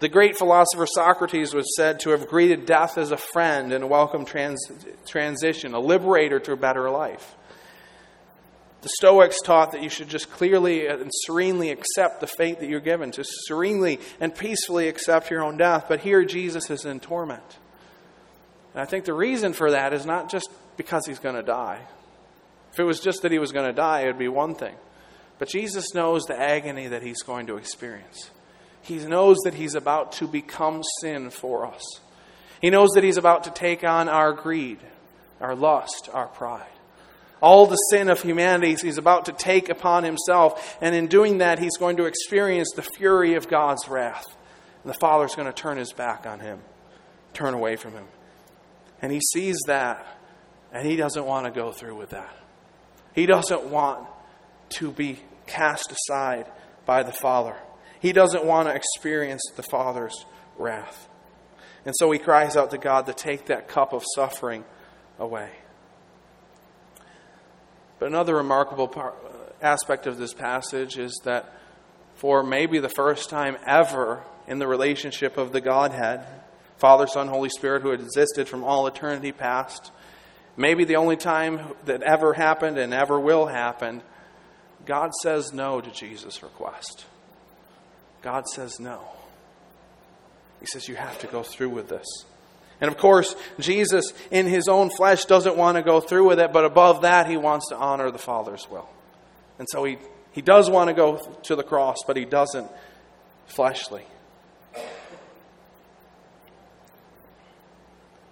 The 0.00 0.08
great 0.08 0.38
philosopher 0.38 0.86
Socrates 0.86 1.52
was 1.52 1.74
said 1.76 2.00
to 2.00 2.10
have 2.10 2.28
greeted 2.28 2.66
death 2.66 2.98
as 2.98 3.10
a 3.10 3.16
friend 3.16 3.72
and 3.72 3.82
a 3.82 3.86
welcome 3.86 4.24
trans- 4.24 4.70
transition, 5.06 5.74
a 5.74 5.80
liberator 5.80 6.38
to 6.40 6.52
a 6.52 6.56
better 6.56 6.88
life. 6.88 7.34
The 8.82 8.90
Stoics 8.90 9.40
taught 9.42 9.72
that 9.72 9.82
you 9.82 9.88
should 9.88 10.08
just 10.08 10.30
clearly 10.30 10.86
and 10.86 11.10
serenely 11.24 11.70
accept 11.70 12.20
the 12.20 12.28
fate 12.28 12.60
that 12.60 12.68
you're 12.68 12.78
given, 12.78 13.10
to 13.12 13.24
serenely 13.24 13.98
and 14.20 14.32
peacefully 14.32 14.86
accept 14.86 15.32
your 15.32 15.42
own 15.42 15.56
death. 15.56 15.86
But 15.88 16.00
here, 16.00 16.24
Jesus 16.24 16.70
is 16.70 16.84
in 16.84 17.00
torment. 17.00 17.58
And 18.74 18.80
I 18.80 18.84
think 18.84 19.04
the 19.04 19.14
reason 19.14 19.52
for 19.52 19.72
that 19.72 19.92
is 19.92 20.06
not 20.06 20.30
just 20.30 20.48
because 20.76 21.06
he's 21.06 21.18
going 21.18 21.34
to 21.34 21.42
die. 21.42 21.80
If 22.72 22.78
it 22.78 22.84
was 22.84 23.00
just 23.00 23.22
that 23.22 23.32
he 23.32 23.40
was 23.40 23.50
going 23.50 23.66
to 23.66 23.72
die, 23.72 24.02
it 24.02 24.06
would 24.06 24.18
be 24.18 24.28
one 24.28 24.54
thing. 24.54 24.76
But 25.40 25.48
Jesus 25.48 25.92
knows 25.92 26.24
the 26.24 26.40
agony 26.40 26.86
that 26.86 27.02
he's 27.02 27.22
going 27.22 27.48
to 27.48 27.56
experience. 27.56 28.30
He 28.88 28.96
knows 28.96 29.36
that 29.44 29.52
he's 29.52 29.74
about 29.74 30.12
to 30.12 30.26
become 30.26 30.82
sin 31.02 31.28
for 31.28 31.66
us. 31.66 31.82
He 32.62 32.70
knows 32.70 32.88
that 32.94 33.04
he's 33.04 33.18
about 33.18 33.44
to 33.44 33.50
take 33.50 33.84
on 33.84 34.08
our 34.08 34.32
greed, 34.32 34.78
our 35.42 35.54
lust, 35.54 36.08
our 36.10 36.26
pride. 36.26 36.66
All 37.42 37.66
the 37.66 37.76
sin 37.76 38.08
of 38.08 38.22
humanity 38.22 38.74
he's 38.74 38.96
about 38.96 39.26
to 39.26 39.32
take 39.32 39.68
upon 39.68 40.04
himself. 40.04 40.78
And 40.80 40.94
in 40.94 41.06
doing 41.06 41.38
that, 41.38 41.58
he's 41.58 41.76
going 41.76 41.98
to 41.98 42.06
experience 42.06 42.72
the 42.74 42.82
fury 42.82 43.34
of 43.34 43.46
God's 43.46 43.86
wrath. 43.88 44.24
And 44.82 44.90
the 44.90 44.98
Father's 44.98 45.34
going 45.34 45.46
to 45.46 45.52
turn 45.52 45.76
his 45.76 45.92
back 45.92 46.26
on 46.26 46.40
him, 46.40 46.58
turn 47.34 47.52
away 47.52 47.76
from 47.76 47.92
him. 47.92 48.06
And 49.02 49.12
he 49.12 49.20
sees 49.20 49.58
that, 49.66 50.06
and 50.72 50.86
he 50.86 50.96
doesn't 50.96 51.26
want 51.26 51.44
to 51.44 51.52
go 51.52 51.72
through 51.72 51.96
with 51.96 52.10
that. 52.10 52.34
He 53.14 53.26
doesn't 53.26 53.64
want 53.64 54.08
to 54.70 54.90
be 54.92 55.18
cast 55.46 55.92
aside 55.92 56.46
by 56.86 57.02
the 57.02 57.12
Father. 57.12 57.54
He 58.00 58.12
doesn't 58.12 58.44
want 58.44 58.68
to 58.68 58.74
experience 58.74 59.42
the 59.56 59.62
Father's 59.62 60.24
wrath. 60.56 61.08
And 61.84 61.94
so 61.98 62.10
he 62.10 62.18
cries 62.18 62.56
out 62.56 62.70
to 62.72 62.78
God 62.78 63.06
to 63.06 63.14
take 63.14 63.46
that 63.46 63.68
cup 63.68 63.92
of 63.92 64.04
suffering 64.14 64.64
away. 65.18 65.50
But 67.98 68.08
another 68.08 68.36
remarkable 68.36 68.88
part, 68.88 69.14
uh, 69.24 69.64
aspect 69.64 70.06
of 70.06 70.18
this 70.18 70.32
passage 70.32 70.98
is 70.98 71.20
that 71.24 71.52
for 72.14 72.42
maybe 72.42 72.78
the 72.78 72.88
first 72.88 73.30
time 73.30 73.56
ever 73.66 74.22
in 74.46 74.58
the 74.58 74.66
relationship 74.66 75.36
of 75.36 75.52
the 75.52 75.60
Godhead, 75.60 76.24
Father, 76.76 77.06
Son, 77.06 77.28
Holy 77.28 77.48
Spirit, 77.48 77.82
who 77.82 77.90
had 77.90 78.00
existed 78.00 78.48
from 78.48 78.62
all 78.62 78.86
eternity 78.86 79.32
past. 79.32 79.90
Maybe 80.56 80.84
the 80.84 80.96
only 80.96 81.16
time 81.16 81.60
that 81.86 82.02
ever 82.02 82.34
happened 82.34 82.78
and 82.78 82.94
ever 82.94 83.18
will 83.18 83.46
happen, 83.46 84.02
God 84.86 85.12
says 85.22 85.52
no 85.52 85.80
to 85.80 85.90
Jesus' 85.90 86.42
request. 86.42 87.04
God 88.22 88.46
says 88.48 88.80
no. 88.80 89.00
He 90.60 90.66
says, 90.66 90.88
You 90.88 90.96
have 90.96 91.18
to 91.20 91.26
go 91.26 91.42
through 91.42 91.70
with 91.70 91.88
this. 91.88 92.06
And 92.80 92.90
of 92.90 92.96
course, 92.96 93.34
Jesus, 93.58 94.12
in 94.30 94.46
his 94.46 94.68
own 94.68 94.90
flesh, 94.90 95.24
doesn't 95.24 95.56
want 95.56 95.76
to 95.76 95.82
go 95.82 96.00
through 96.00 96.28
with 96.28 96.38
it, 96.38 96.52
but 96.52 96.64
above 96.64 97.02
that, 97.02 97.28
he 97.28 97.36
wants 97.36 97.68
to 97.70 97.76
honor 97.76 98.10
the 98.10 98.18
Father's 98.18 98.68
will. 98.70 98.88
And 99.58 99.66
so 99.70 99.82
he, 99.84 99.98
he 100.32 100.42
does 100.42 100.70
want 100.70 100.88
to 100.88 100.94
go 100.94 101.16
to 101.44 101.56
the 101.56 101.64
cross, 101.64 101.96
but 102.06 102.16
he 102.16 102.24
doesn't 102.24 102.70
fleshly. 103.46 104.04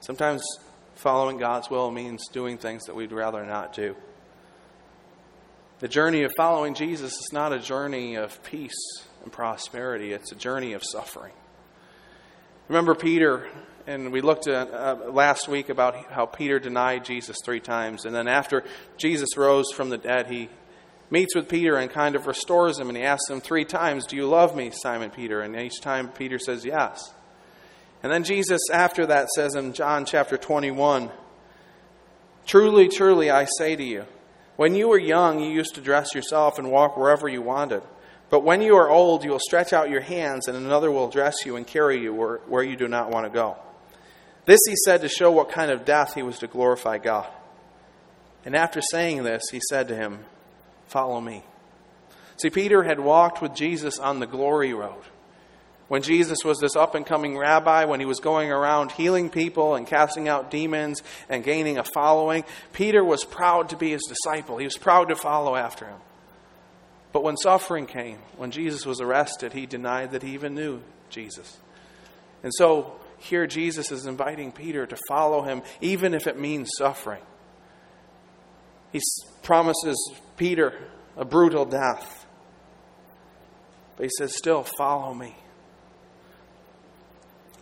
Sometimes 0.00 0.44
following 0.94 1.38
God's 1.38 1.68
will 1.68 1.90
means 1.90 2.28
doing 2.28 2.58
things 2.58 2.84
that 2.84 2.94
we'd 2.94 3.10
rather 3.10 3.44
not 3.44 3.74
do. 3.74 3.96
The 5.80 5.88
journey 5.88 6.22
of 6.22 6.32
following 6.36 6.74
Jesus 6.74 7.14
is 7.14 7.30
not 7.32 7.52
a 7.52 7.58
journey 7.58 8.14
of 8.14 8.40
peace 8.44 9.04
and 9.26 9.32
prosperity, 9.32 10.12
it's 10.12 10.30
a 10.30 10.36
journey 10.36 10.72
of 10.72 10.84
suffering. 10.84 11.32
Remember 12.68 12.94
Peter, 12.94 13.48
and 13.84 14.12
we 14.12 14.20
looked 14.20 14.46
at 14.46 14.72
uh, 14.72 15.10
last 15.10 15.48
week 15.48 15.68
about 15.68 15.96
how 16.12 16.26
Peter 16.26 16.60
denied 16.60 17.04
Jesus 17.04 17.36
three 17.44 17.58
times. 17.58 18.04
And 18.04 18.14
then 18.14 18.28
after 18.28 18.62
Jesus 18.98 19.36
rose 19.36 19.72
from 19.74 19.90
the 19.90 19.98
dead, 19.98 20.28
he 20.28 20.48
meets 21.10 21.34
with 21.34 21.48
Peter 21.48 21.74
and 21.74 21.90
kind 21.90 22.14
of 22.14 22.28
restores 22.28 22.78
him. 22.78 22.88
And 22.88 22.96
he 22.96 23.02
asks 23.02 23.28
him 23.28 23.40
three 23.40 23.64
times, 23.64 24.06
Do 24.06 24.14
you 24.14 24.28
love 24.28 24.54
me, 24.54 24.70
Simon 24.70 25.10
Peter? 25.10 25.40
And 25.40 25.56
each 25.56 25.80
time 25.80 26.08
Peter 26.10 26.38
says, 26.38 26.64
Yes. 26.64 27.12
And 28.04 28.12
then 28.12 28.22
Jesus, 28.22 28.60
after 28.72 29.06
that, 29.06 29.28
says 29.30 29.56
in 29.56 29.72
John 29.72 30.04
chapter 30.04 30.36
21, 30.36 31.10
Truly, 32.46 32.86
truly, 32.86 33.28
I 33.28 33.46
say 33.58 33.74
to 33.74 33.82
you, 33.82 34.04
when 34.54 34.76
you 34.76 34.86
were 34.86 35.00
young, 35.00 35.40
you 35.40 35.50
used 35.50 35.74
to 35.74 35.80
dress 35.80 36.14
yourself 36.14 36.60
and 36.60 36.70
walk 36.70 36.96
wherever 36.96 37.28
you 37.28 37.42
wanted. 37.42 37.82
But 38.28 38.42
when 38.42 38.60
you 38.60 38.76
are 38.76 38.90
old, 38.90 39.24
you 39.24 39.30
will 39.30 39.38
stretch 39.38 39.72
out 39.72 39.90
your 39.90 40.00
hands, 40.00 40.48
and 40.48 40.56
another 40.56 40.90
will 40.90 41.08
dress 41.08 41.44
you 41.44 41.56
and 41.56 41.66
carry 41.66 42.00
you 42.02 42.12
where, 42.12 42.62
you 42.62 42.76
do 42.76 42.88
not 42.88 43.10
want 43.10 43.26
to 43.26 43.30
go. 43.30 43.56
This 44.46 44.60
he 44.68 44.74
said 44.84 45.00
to 45.02 45.08
show 45.08 45.30
what 45.30 45.50
kind 45.50 45.70
of 45.70 45.84
death 45.84 46.14
he 46.14 46.22
was 46.22 46.38
to 46.40 46.46
glorify 46.46 46.98
God. 46.98 47.28
And 48.44 48.56
after 48.56 48.80
saying 48.80 49.22
this, 49.22 49.42
he 49.50 49.60
said 49.68 49.88
to 49.88 49.96
him, 49.96 50.24
Follow 50.86 51.20
me. 51.20 51.44
See, 52.36 52.50
Peter 52.50 52.82
had 52.82 53.00
walked 53.00 53.42
with 53.42 53.54
Jesus 53.54 53.98
on 53.98 54.20
the 54.20 54.26
glory 54.26 54.72
road. 54.72 55.02
When 55.88 56.02
Jesus 56.02 56.38
was 56.44 56.58
this 56.58 56.74
up 56.74 56.94
and 56.94 57.06
coming 57.06 57.38
rabbi, 57.38 57.84
when 57.84 58.00
he 58.00 58.06
was 58.06 58.18
going 58.18 58.50
around 58.50 58.92
healing 58.92 59.30
people 59.30 59.76
and 59.76 59.86
casting 59.86 60.28
out 60.28 60.50
demons 60.50 61.02
and 61.28 61.44
gaining 61.44 61.78
a 61.78 61.84
following, 61.84 62.44
Peter 62.72 63.04
was 63.04 63.24
proud 63.24 63.68
to 63.68 63.76
be 63.76 63.90
his 63.90 64.02
disciple. 64.08 64.58
He 64.58 64.64
was 64.64 64.76
proud 64.76 65.08
to 65.08 65.16
follow 65.16 65.54
after 65.54 65.86
him. 65.86 65.98
But 67.16 67.22
when 67.22 67.38
suffering 67.38 67.86
came, 67.86 68.18
when 68.36 68.50
Jesus 68.50 68.84
was 68.84 69.00
arrested, 69.00 69.54
he 69.54 69.64
denied 69.64 70.10
that 70.10 70.22
he 70.22 70.34
even 70.34 70.54
knew 70.54 70.82
Jesus. 71.08 71.56
And 72.42 72.52
so 72.54 73.00
here 73.16 73.46
Jesus 73.46 73.90
is 73.90 74.04
inviting 74.04 74.52
Peter 74.52 74.84
to 74.84 74.98
follow 75.08 75.40
him, 75.40 75.62
even 75.80 76.12
if 76.12 76.26
it 76.26 76.38
means 76.38 76.68
suffering. 76.76 77.22
He 78.92 79.00
promises 79.42 79.96
Peter 80.36 80.74
a 81.16 81.24
brutal 81.24 81.64
death. 81.64 82.26
But 83.96 84.04
he 84.04 84.10
says, 84.18 84.36
Still, 84.36 84.64
follow 84.76 85.14
me. 85.14 85.34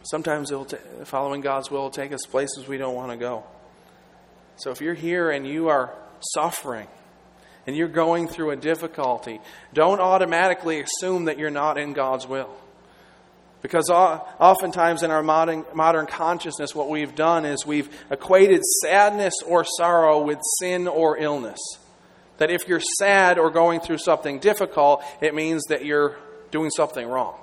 Sometimes 0.02 0.50
t- 0.50 0.76
following 1.04 1.42
God's 1.42 1.70
will 1.70 1.82
will 1.82 1.90
take 1.90 2.12
us 2.12 2.26
places 2.26 2.66
we 2.66 2.76
don't 2.76 2.96
want 2.96 3.12
to 3.12 3.16
go. 3.16 3.44
So 4.56 4.72
if 4.72 4.80
you're 4.80 4.94
here 4.94 5.30
and 5.30 5.46
you 5.46 5.68
are 5.68 5.94
suffering 6.32 6.88
and 7.66 7.76
you're 7.76 7.88
going 7.88 8.28
through 8.28 8.50
a 8.50 8.56
difficulty, 8.56 9.40
don't 9.72 10.00
automatically 10.00 10.80
assume 10.80 11.26
that 11.26 11.38
you're 11.38 11.50
not 11.50 11.78
in 11.78 11.92
God's 11.92 12.26
will. 12.26 12.54
Because 13.62 13.88
oftentimes 13.88 15.02
in 15.02 15.10
our 15.10 15.22
modern, 15.22 15.64
modern 15.74 16.06
consciousness, 16.06 16.74
what 16.74 16.90
we've 16.90 17.14
done 17.14 17.46
is 17.46 17.64
we've 17.64 17.88
equated 18.10 18.62
sadness 18.82 19.34
or 19.46 19.64
sorrow 19.64 20.22
with 20.22 20.38
sin 20.58 20.86
or 20.86 21.16
illness. 21.16 21.58
That 22.36 22.50
if 22.50 22.68
you're 22.68 22.82
sad 22.98 23.38
or 23.38 23.50
going 23.50 23.80
through 23.80 23.98
something 23.98 24.38
difficult, 24.38 25.02
it 25.22 25.34
means 25.34 25.64
that 25.70 25.84
you're 25.84 26.16
doing 26.50 26.68
something 26.70 27.06
wrong. 27.06 27.36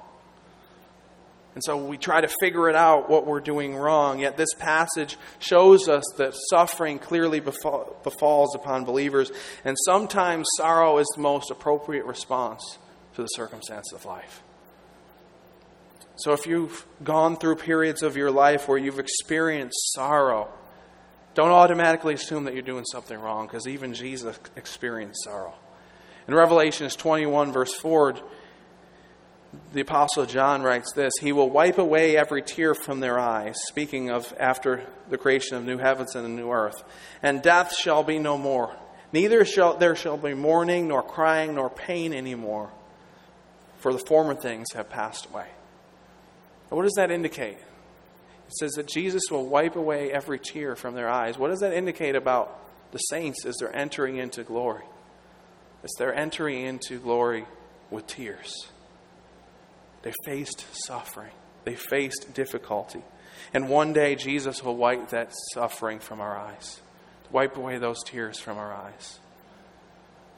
And 1.54 1.64
so 1.64 1.76
we 1.76 1.98
try 1.98 2.22
to 2.22 2.30
figure 2.40 2.70
it 2.70 2.76
out 2.76 3.10
what 3.10 3.28
we're 3.28 3.42
doing 3.42 3.76
wrong. 3.76 4.20
Yet 4.20 4.38
this 4.38 4.54
passage 4.54 5.18
shows 5.40 5.90
us 5.90 6.04
that 6.18 6.34
suffering 6.50 6.98
clearly 6.98 7.42
befall, 7.42 7.98
befalls 8.04 8.56
upon 8.56 8.86
believers, 8.86 9.32
and 9.66 9.76
sometimes 9.86 10.48
sorrow 10.56 10.98
is 11.00 11.08
the 11.16 11.22
most 11.22 11.52
appropriate 11.52 12.06
response 12.06 12.78
to 13.16 13.22
the 13.22 13.28
circumstance 13.28 13.92
of 13.92 14.06
life. 14.06 14.44
So 16.16 16.32
if 16.34 16.46
you've 16.46 16.86
gone 17.04 17.36
through 17.36 17.56
periods 17.56 18.04
of 18.04 18.16
your 18.16 18.32
life 18.32 18.68
where 18.68 18.78
you've 18.78 19.00
experienced 19.00 19.94
sorrow, 19.94 20.48
don't 21.34 21.52
automatically 21.52 22.14
assume 22.14 22.44
that 22.46 22.54
you're 22.54 22.62
doing 22.62 22.86
something 22.86 23.20
wrong, 23.20 23.48
because 23.48 23.68
even 23.68 23.94
Jesus 23.94 24.40
experienced 24.56 25.24
sorrow. 25.24 25.54
In 26.28 26.36
Revelations 26.36 26.96
21, 26.96 27.52
verse 27.52 27.74
4, 27.74 28.16
the 29.74 29.82
Apostle 29.82 30.26
John 30.26 30.62
writes 30.62 30.94
this 30.94 31.14
He 31.22 31.32
will 31.32 31.50
wipe 31.50 31.78
away 31.78 32.18
every 32.18 32.42
tear 32.42 32.74
from 32.74 33.00
their 33.00 33.20
eyes, 33.20 33.58
speaking 33.68 34.10
of 34.10 34.34
after 34.40 34.86
the 35.10 35.18
creation 35.18 35.58
of 35.58 35.66
new 35.66 35.78
heavens 35.78 36.16
and 36.16 36.26
a 36.26 36.30
new 36.30 36.52
earth. 36.52 36.84
And 37.22 37.42
death 37.42 37.76
shall 37.76 38.04
be 38.04 38.20
no 38.20 38.38
more. 38.38 38.76
Neither 39.14 39.44
shall 39.44 39.76
there 39.78 39.96
shall 39.96 40.18
be 40.18 40.34
mourning, 40.34 40.88
nor 40.88 41.04
crying, 41.04 41.56
nor 41.56 41.70
pain 41.70 42.14
anymore, 42.14 42.72
for 43.80 43.92
the 43.92 44.00
former 44.00 44.36
things 44.36 44.68
have 44.74 44.90
passed 44.90 45.28
away. 45.28 45.48
Now, 46.70 46.78
what 46.78 46.84
does 46.84 46.96
that 46.96 47.12
indicate? 47.12 47.58
It 47.58 48.54
says 48.60 48.72
that 48.74 48.88
Jesus 48.88 49.24
will 49.30 49.46
wipe 49.46 49.76
away 49.76 50.12
every 50.12 50.40
tear 50.40 50.76
from 50.76 50.96
their 50.96 51.10
eyes. 51.10 51.38
What 51.38 51.50
does 51.50 51.60
that 51.60 51.74
indicate 51.74 52.16
about 52.16 52.58
the 52.92 52.98
saints 52.98 53.46
as 53.46 53.56
they're 53.60 53.76
entering 53.76 54.18
into 54.18 54.44
glory? 54.44 54.84
As 55.84 55.92
they're 55.98 56.14
entering 56.14 56.66
into 56.66 57.00
glory 57.00 57.46
with 57.90 58.08
tears. 58.08 58.70
They 60.04 60.14
faced 60.26 60.66
suffering, 60.86 61.32
they 61.64 61.76
faced 61.76 62.34
difficulty. 62.34 63.04
And 63.54 63.70
one 63.70 63.94
day, 63.94 64.16
Jesus 64.16 64.64
will 64.64 64.76
wipe 64.76 65.10
that 65.10 65.34
suffering 65.54 66.00
from 66.00 66.22
our 66.22 66.38
eyes, 66.38 66.80
wipe 67.32 67.58
away 67.58 67.78
those 67.78 68.04
tears 68.04 68.40
from 68.40 68.58
our 68.58 68.74
eyes. 68.74 69.20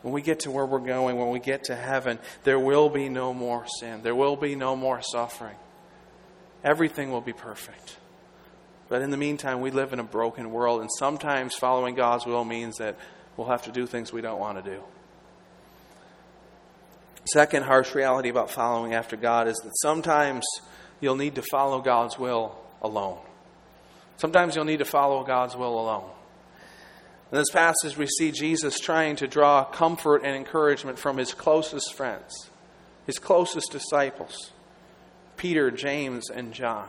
When 0.02 0.14
we 0.14 0.22
get 0.22 0.42
to 0.42 0.52
where 0.52 0.66
we're 0.66 0.80
going, 0.80 1.18
when 1.18 1.30
we 1.30 1.40
get 1.40 1.66
to 1.66 1.76
heaven, 1.76 2.20
there 2.44 2.60
will 2.60 2.90
be 2.90 3.08
no 3.08 3.34
more 3.34 3.66
sin. 3.80 4.02
There 4.04 4.16
will 4.16 4.36
be 4.36 4.56
no 4.56 4.76
more 4.76 5.02
suffering. 5.02 5.56
Everything 6.64 7.12
will 7.12 7.22
be 7.22 7.34
perfect. 7.34 7.98
But 8.90 9.02
in 9.02 9.12
the 9.12 9.18
meantime, 9.18 9.62
we 9.62 9.72
live 9.72 9.94
in 9.94 10.00
a 10.00 10.04
broken 10.04 10.52
world, 10.52 10.82
and 10.82 10.90
sometimes 10.98 11.56
following 11.56 11.96
God's 11.96 12.26
will 12.26 12.44
means 12.44 12.78
that 12.78 12.98
we'll 13.38 13.48
have 13.48 13.64
to 13.64 13.72
do 13.72 13.88
things 13.88 14.12
we 14.12 14.22
don't 14.22 14.40
want 14.40 14.64
to 14.64 14.72
do. 14.72 14.84
Second 17.26 17.64
harsh 17.64 17.96
reality 17.96 18.30
about 18.30 18.52
following 18.52 18.94
after 18.94 19.16
God 19.16 19.48
is 19.48 19.58
that 19.58 19.72
sometimes 19.82 20.46
you'll 21.00 21.16
need 21.16 21.36
to 21.36 21.42
follow 21.42 21.82
God's 21.82 22.20
will 22.20 22.58
alone. 22.82 23.20
Sometimes 24.18 24.56
you'll 24.56 24.66
need 24.66 24.80
to 24.80 24.86
follow 24.86 25.24
God's 25.24 25.56
will 25.56 25.80
alone. 25.80 26.10
In 27.32 27.38
this 27.38 27.50
passage, 27.50 27.98
we 27.98 28.06
see 28.08 28.32
Jesus 28.32 28.80
trying 28.80 29.16
to 29.16 29.28
draw 29.28 29.64
comfort 29.64 30.24
and 30.24 30.36
encouragement 30.36 31.00
from 31.00 31.18
his 31.18 31.34
closest 31.34 31.94
friends, 31.94 32.50
his 33.08 33.18
closest 33.20 33.72
disciples, 33.72 34.52
Peter, 35.36 35.72
James, 35.72 36.30
and 36.30 36.54
John. 36.54 36.88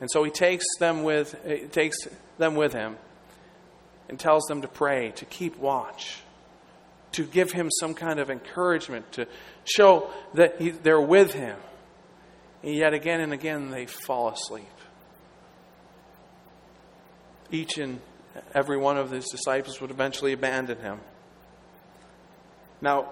And 0.00 0.10
so 0.10 0.24
he 0.24 0.30
takes 0.30 0.64
them 0.80 1.02
with, 1.02 1.36
takes 1.72 1.96
them 2.36 2.56
with 2.56 2.72
him 2.72 2.96
and 4.08 4.18
tells 4.18 4.44
them 4.46 4.62
to 4.62 4.68
pray, 4.68 5.12
to 5.16 5.24
keep 5.24 5.56
watch, 5.58 6.22
to 7.16 7.24
give 7.24 7.50
him 7.50 7.70
some 7.80 7.94
kind 7.94 8.20
of 8.20 8.30
encouragement, 8.30 9.10
to 9.12 9.26
show 9.64 10.10
that 10.34 10.60
he, 10.60 10.70
they're 10.70 11.00
with 11.00 11.32
him. 11.32 11.56
And 12.62 12.74
yet 12.74 12.92
again 12.92 13.20
and 13.20 13.32
again 13.32 13.70
they 13.70 13.86
fall 13.86 14.28
asleep. 14.28 14.66
Each 17.50 17.78
and 17.78 18.00
every 18.54 18.76
one 18.76 18.98
of 18.98 19.10
his 19.10 19.24
disciples 19.26 19.80
would 19.80 19.90
eventually 19.90 20.32
abandon 20.32 20.78
him. 20.78 21.00
Now, 22.82 23.08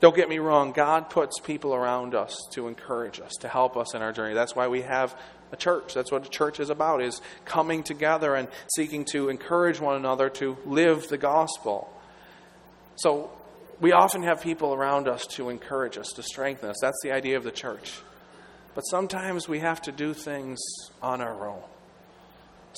don't 0.00 0.14
get 0.14 0.28
me 0.28 0.38
wrong, 0.38 0.72
God 0.72 1.08
puts 1.08 1.40
people 1.40 1.74
around 1.74 2.14
us 2.14 2.36
to 2.52 2.68
encourage 2.68 3.18
us, 3.18 3.32
to 3.40 3.48
help 3.48 3.78
us 3.78 3.94
in 3.94 4.02
our 4.02 4.12
journey. 4.12 4.34
That's 4.34 4.54
why 4.54 4.68
we 4.68 4.82
have 4.82 5.18
a 5.52 5.56
church. 5.56 5.94
That's 5.94 6.12
what 6.12 6.26
a 6.26 6.28
church 6.28 6.60
is 6.60 6.68
about, 6.68 7.02
is 7.02 7.22
coming 7.46 7.82
together 7.82 8.34
and 8.34 8.48
seeking 8.74 9.06
to 9.12 9.30
encourage 9.30 9.80
one 9.80 9.96
another 9.96 10.28
to 10.30 10.58
live 10.66 11.08
the 11.08 11.16
gospel. 11.16 11.90
So 12.96 13.30
we 13.80 13.92
often 13.92 14.22
have 14.22 14.42
people 14.42 14.72
around 14.72 15.08
us 15.08 15.26
to 15.32 15.50
encourage 15.50 15.98
us, 15.98 16.12
to 16.12 16.22
strengthen 16.22 16.70
us. 16.70 16.76
That's 16.80 17.00
the 17.02 17.12
idea 17.12 17.36
of 17.36 17.44
the 17.44 17.50
church. 17.50 18.00
But 18.74 18.82
sometimes 18.82 19.48
we 19.48 19.60
have 19.60 19.80
to 19.82 19.92
do 19.92 20.14
things 20.14 20.58
on 21.02 21.20
our 21.20 21.48
own. 21.48 21.62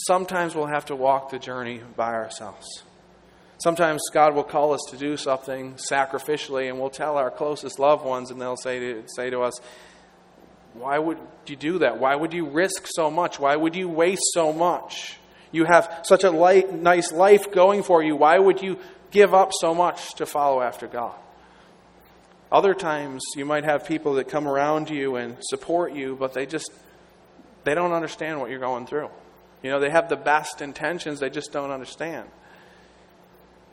Sometimes 0.06 0.54
we'll 0.54 0.66
have 0.66 0.86
to 0.86 0.96
walk 0.96 1.30
the 1.30 1.38
journey 1.38 1.80
by 1.96 2.14
ourselves. 2.14 2.84
Sometimes 3.58 4.02
God 4.12 4.34
will 4.34 4.44
call 4.44 4.72
us 4.72 4.80
to 4.90 4.96
do 4.96 5.16
something 5.16 5.74
sacrificially, 5.74 6.68
and 6.68 6.78
we'll 6.78 6.90
tell 6.90 7.16
our 7.16 7.30
closest 7.30 7.80
loved 7.80 8.04
ones, 8.04 8.30
and 8.30 8.40
they'll 8.40 8.56
say 8.56 8.78
to, 8.78 9.02
say 9.08 9.30
to 9.30 9.40
us, 9.40 9.60
Why 10.74 10.98
would 10.98 11.18
you 11.46 11.56
do 11.56 11.80
that? 11.80 11.98
Why 11.98 12.14
would 12.14 12.32
you 12.32 12.48
risk 12.48 12.86
so 12.86 13.10
much? 13.10 13.40
Why 13.40 13.56
would 13.56 13.74
you 13.74 13.88
waste 13.88 14.22
so 14.32 14.52
much? 14.52 15.16
You 15.50 15.64
have 15.64 16.02
such 16.04 16.22
a 16.22 16.30
light, 16.30 16.72
nice 16.72 17.10
life 17.10 17.50
going 17.50 17.82
for 17.82 18.00
you. 18.02 18.14
Why 18.14 18.38
would 18.38 18.62
you 18.62 18.78
give 19.10 19.34
up 19.34 19.50
so 19.60 19.74
much 19.74 20.14
to 20.14 20.26
follow 20.26 20.60
after 20.60 20.86
God. 20.86 21.14
Other 22.50 22.74
times 22.74 23.22
you 23.36 23.44
might 23.44 23.64
have 23.64 23.86
people 23.86 24.14
that 24.14 24.28
come 24.28 24.48
around 24.48 24.88
you 24.88 25.16
and 25.16 25.36
support 25.40 25.92
you, 25.92 26.16
but 26.18 26.32
they 26.32 26.46
just 26.46 26.70
they 27.64 27.74
don't 27.74 27.92
understand 27.92 28.40
what 28.40 28.50
you're 28.50 28.60
going 28.60 28.86
through. 28.86 29.10
You 29.62 29.70
know, 29.70 29.80
they 29.80 29.90
have 29.90 30.08
the 30.08 30.16
best 30.16 30.62
intentions, 30.62 31.20
they 31.20 31.30
just 31.30 31.52
don't 31.52 31.70
understand. 31.70 32.28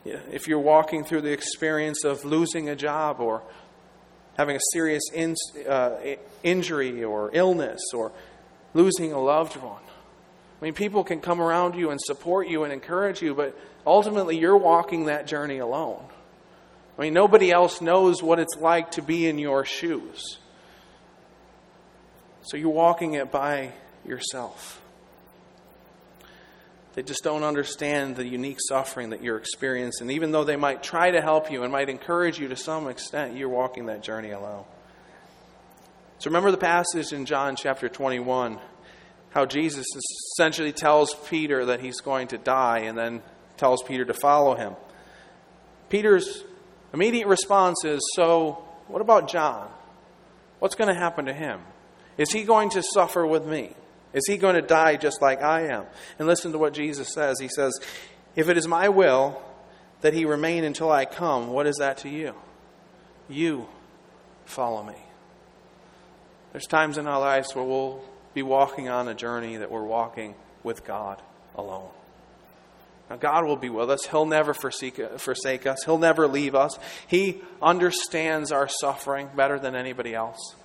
If 0.04 0.46
you're 0.46 0.60
walking 0.60 1.04
through 1.04 1.22
the 1.22 1.32
experience 1.32 2.04
of 2.04 2.24
losing 2.24 2.68
a 2.68 2.76
job 2.76 3.20
or 3.20 3.42
having 4.36 4.56
a 4.56 4.60
serious 4.72 5.02
in, 5.12 5.34
uh, 5.68 5.96
injury 6.42 7.02
or 7.02 7.30
illness 7.32 7.80
or 7.94 8.12
losing 8.74 9.12
a 9.12 9.20
loved 9.20 9.56
one, 9.56 9.82
I 10.60 10.64
mean, 10.64 10.74
people 10.74 11.02
can 11.02 11.20
come 11.20 11.40
around 11.40 11.74
you 11.74 11.90
and 11.90 12.00
support 12.00 12.48
you 12.48 12.64
and 12.64 12.72
encourage 12.72 13.22
you, 13.22 13.34
but 13.34 13.56
ultimately 13.86 14.38
you're 14.38 14.56
walking 14.56 15.06
that 15.06 15.26
journey 15.26 15.58
alone. 15.58 16.02
I 16.98 17.02
mean, 17.02 17.14
nobody 17.14 17.50
else 17.50 17.80
knows 17.80 18.22
what 18.22 18.38
it's 18.38 18.56
like 18.56 18.92
to 18.92 19.02
be 19.02 19.26
in 19.26 19.38
your 19.38 19.64
shoes. 19.64 20.38
So 22.42 22.56
you're 22.56 22.70
walking 22.70 23.14
it 23.14 23.30
by 23.30 23.72
yourself. 24.04 24.80
They 26.94 27.02
just 27.02 27.22
don't 27.22 27.42
understand 27.42 28.16
the 28.16 28.26
unique 28.26 28.56
suffering 28.68 29.10
that 29.10 29.22
you're 29.22 29.36
experiencing. 29.36 30.10
Even 30.10 30.32
though 30.32 30.44
they 30.44 30.56
might 30.56 30.82
try 30.82 31.10
to 31.10 31.20
help 31.20 31.50
you 31.50 31.62
and 31.62 31.70
might 31.70 31.90
encourage 31.90 32.38
you 32.38 32.48
to 32.48 32.56
some 32.56 32.88
extent, 32.88 33.36
you're 33.36 33.50
walking 33.50 33.86
that 33.86 34.02
journey 34.02 34.30
alone. 34.30 34.64
So 36.18 36.30
remember 36.30 36.50
the 36.50 36.56
passage 36.56 37.12
in 37.12 37.26
John 37.26 37.56
chapter 37.56 37.90
21, 37.90 38.58
how 39.28 39.44
Jesus 39.44 39.84
essentially 40.38 40.72
tells 40.72 41.14
Peter 41.28 41.66
that 41.66 41.80
he's 41.80 42.00
going 42.00 42.28
to 42.28 42.38
die 42.38 42.78
and 42.78 42.96
then 42.96 43.22
tells 43.56 43.82
Peter 43.82 44.04
to 44.04 44.14
follow 44.14 44.54
him. 44.54 44.74
Peter's 45.88 46.44
immediate 46.92 47.26
response 47.26 47.84
is 47.84 48.00
So, 48.14 48.64
what 48.88 49.00
about 49.00 49.28
John? 49.28 49.68
What's 50.58 50.74
going 50.74 50.92
to 50.92 50.98
happen 50.98 51.26
to 51.26 51.34
him? 51.34 51.60
Is 52.16 52.32
he 52.32 52.44
going 52.44 52.70
to 52.70 52.82
suffer 52.82 53.26
with 53.26 53.44
me? 53.44 53.74
Is 54.12 54.26
he 54.26 54.38
going 54.38 54.54
to 54.54 54.62
die 54.62 54.96
just 54.96 55.20
like 55.20 55.42
I 55.42 55.68
am? 55.68 55.84
And 56.18 56.26
listen 56.26 56.52
to 56.52 56.58
what 56.58 56.72
Jesus 56.72 57.12
says. 57.12 57.38
He 57.38 57.48
says, 57.48 57.78
If 58.34 58.48
it 58.48 58.56
is 58.56 58.66
my 58.66 58.88
will 58.88 59.42
that 60.00 60.14
he 60.14 60.24
remain 60.24 60.64
until 60.64 60.90
I 60.90 61.04
come, 61.04 61.48
what 61.48 61.66
is 61.66 61.76
that 61.76 61.98
to 61.98 62.08
you? 62.08 62.34
You 63.28 63.68
follow 64.44 64.82
me. 64.82 64.96
There's 66.52 66.66
times 66.66 66.96
in 66.96 67.06
our 67.06 67.20
lives 67.20 67.54
where 67.54 67.64
we'll 67.64 68.02
be 68.32 68.42
walking 68.42 68.88
on 68.88 69.08
a 69.08 69.14
journey 69.14 69.58
that 69.58 69.70
we're 69.70 69.84
walking 69.84 70.34
with 70.62 70.84
God 70.84 71.20
alone. 71.54 71.90
Now, 73.08 73.16
God 73.16 73.44
will 73.44 73.56
be 73.56 73.70
with 73.70 73.90
us. 73.90 74.04
He'll 74.06 74.26
never 74.26 74.52
forsake, 74.52 74.98
us. 74.98 75.84
He'll 75.84 75.98
never 75.98 76.26
leave 76.26 76.54
us. 76.54 76.78
He 77.06 77.40
understands 77.62 78.50
our 78.50 78.68
suffering 78.68 79.30
better 79.36 79.58
than 79.58 79.76
anybody 79.76 80.14
else. 80.14 80.56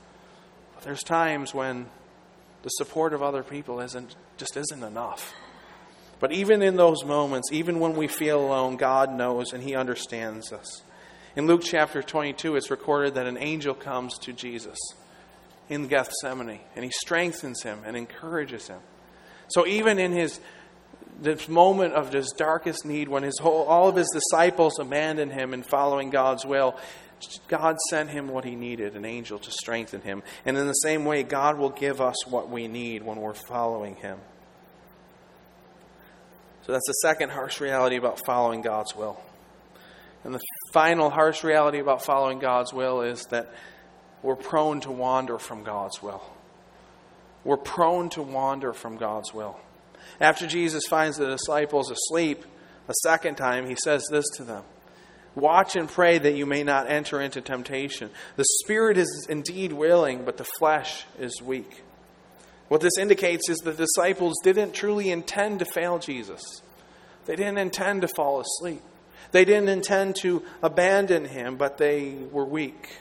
But 0.74 0.83
there's 0.83 1.03
times 1.03 1.53
when 1.53 1.88
the 2.63 2.69
support 2.69 3.13
of 3.13 3.21
other 3.21 3.43
people 3.43 3.79
isn't 3.79 4.15
just 4.38 4.57
isn't 4.57 4.83
enough. 4.83 5.33
But 6.19 6.31
even 6.31 6.62
in 6.62 6.77
those 6.77 7.03
moments, 7.03 7.51
even 7.51 7.79
when 7.79 7.95
we 7.95 8.07
feel 8.07 8.39
alone, 8.39 8.75
God 8.75 9.13
knows 9.13 9.53
and 9.53 9.62
He 9.62 9.75
understands 9.75 10.51
us. 10.51 10.81
In 11.36 11.48
Luke 11.48 11.62
chapter 11.63 12.01
22, 12.01 12.55
it's 12.55 12.71
recorded 12.71 13.13
that 13.15 13.27
an 13.27 13.38
angel 13.38 13.74
comes 13.74 14.17
to 14.19 14.33
Jesus 14.33 14.77
in 15.69 15.88
Gethsemane 15.88 16.60
and 16.75 16.83
he 16.83 16.91
strengthens 16.91 17.63
him 17.63 17.79
and 17.86 17.95
encourages 17.95 18.67
him. 18.67 18.79
So 19.48 19.65
even 19.65 19.98
in 19.98 20.12
his 20.12 20.41
this 21.22 21.48
moment 21.48 21.94
of 21.94 22.12
his 22.12 22.34
darkest 22.36 22.86
need, 22.86 23.08
when 23.08 23.24
his 23.24 23.38
whole, 23.40 23.63
all 23.63 23.88
of 23.88 23.96
his 23.96 24.10
disciples 24.13 24.80
abandoned 24.80 25.32
him 25.32 25.54
in 25.54 25.63
following 25.63 26.10
God's 26.10 26.46
will, 26.46 26.78
God 27.48 27.78
sent 27.90 28.10
him 28.10 28.28
what 28.28 28.44
he 28.44 28.56
needed, 28.56 28.96
an 28.96 29.06
angel 29.06 29.38
to 29.38 29.51
strengthen 29.51 30.01
him. 30.01 30.24
And 30.46 30.58
in 30.58 30.68
the 30.68 30.74
same 30.74 31.06
way, 31.06 31.22
God 31.24 31.58
will 31.58 31.70
give 31.70 32.01
us 32.01 32.25
what 32.25 32.50
we 32.50 32.68
need 32.68 33.04
when 33.04 33.18
we're 33.18 33.34
following 33.34 33.96
him. 33.96 34.18
So 36.66 36.72
that's 36.72 36.88
the 36.88 36.94
second 36.94 37.30
harsh 37.30 37.62
reality 37.62 37.98
about 37.98 38.25
following 38.25 38.62
God's 38.62 38.96
will. 38.96 39.22
And 40.24 40.34
the 40.34 40.40
final 40.74 41.10
harsh 41.10 41.44
reality 41.44 41.80
about 41.80 42.04
following 42.04 42.40
God's 42.40 42.74
will 42.74 43.01
is 43.01 43.25
that 43.25 43.51
we're 44.24 44.36
prone 44.36 44.81
to 44.81 44.92
wander 44.92 45.38
from 45.38 45.64
God's 45.64 46.01
will. 46.01 46.24
We're 47.44 47.57
prone 47.57 48.10
to 48.10 48.22
wander 48.22 48.74
from 48.74 48.98
God's 48.98 49.34
will. 49.34 49.60
After 50.20 50.48
Jesus 50.48 50.83
finds 50.90 51.18
the 51.18 51.27
disciples 51.27 51.92
asleep 51.92 52.44
a 52.87 52.94
second 53.03 53.35
time, 53.35 53.68
he 53.68 53.75
says 53.75 54.05
this 54.11 54.25
to 54.37 54.44
them 54.44 54.64
Watch 55.35 55.75
and 55.75 55.87
pray 55.87 56.18
that 56.18 56.35
you 56.35 56.46
may 56.46 56.64
not 56.64 56.90
enter 56.90 57.22
into 57.22 57.42
temptation. 57.42 58.09
The 58.35 58.46
spirit 58.64 58.98
is 58.98 59.27
indeed 59.29 59.72
willing, 59.72 60.25
but 60.25 60.37
the 60.37 60.48
flesh 60.59 61.05
is 61.20 61.42
weak. 61.42 61.83
What 62.68 62.81
this 62.81 62.98
indicates 62.98 63.50
is 63.50 63.57
the 63.57 63.74
disciples 63.74 64.35
didn't 64.44 64.74
truly 64.74 65.09
intend 65.09 65.59
to 65.59 65.66
fail 65.66 66.00
Jesus, 66.00 66.42
they 67.25 67.35
didn't 67.35 67.57
intend 67.57 68.01
to 68.01 68.07
fall 68.16 68.42
asleep. 68.42 68.81
They 69.31 69.46
didn't 69.46 69.70
intend 69.70 70.18
to 70.18 70.44
abandon 70.61 71.24
him, 71.24 71.55
but 71.55 71.77
they 71.77 72.16
were 72.31 72.44
weak. 72.44 72.98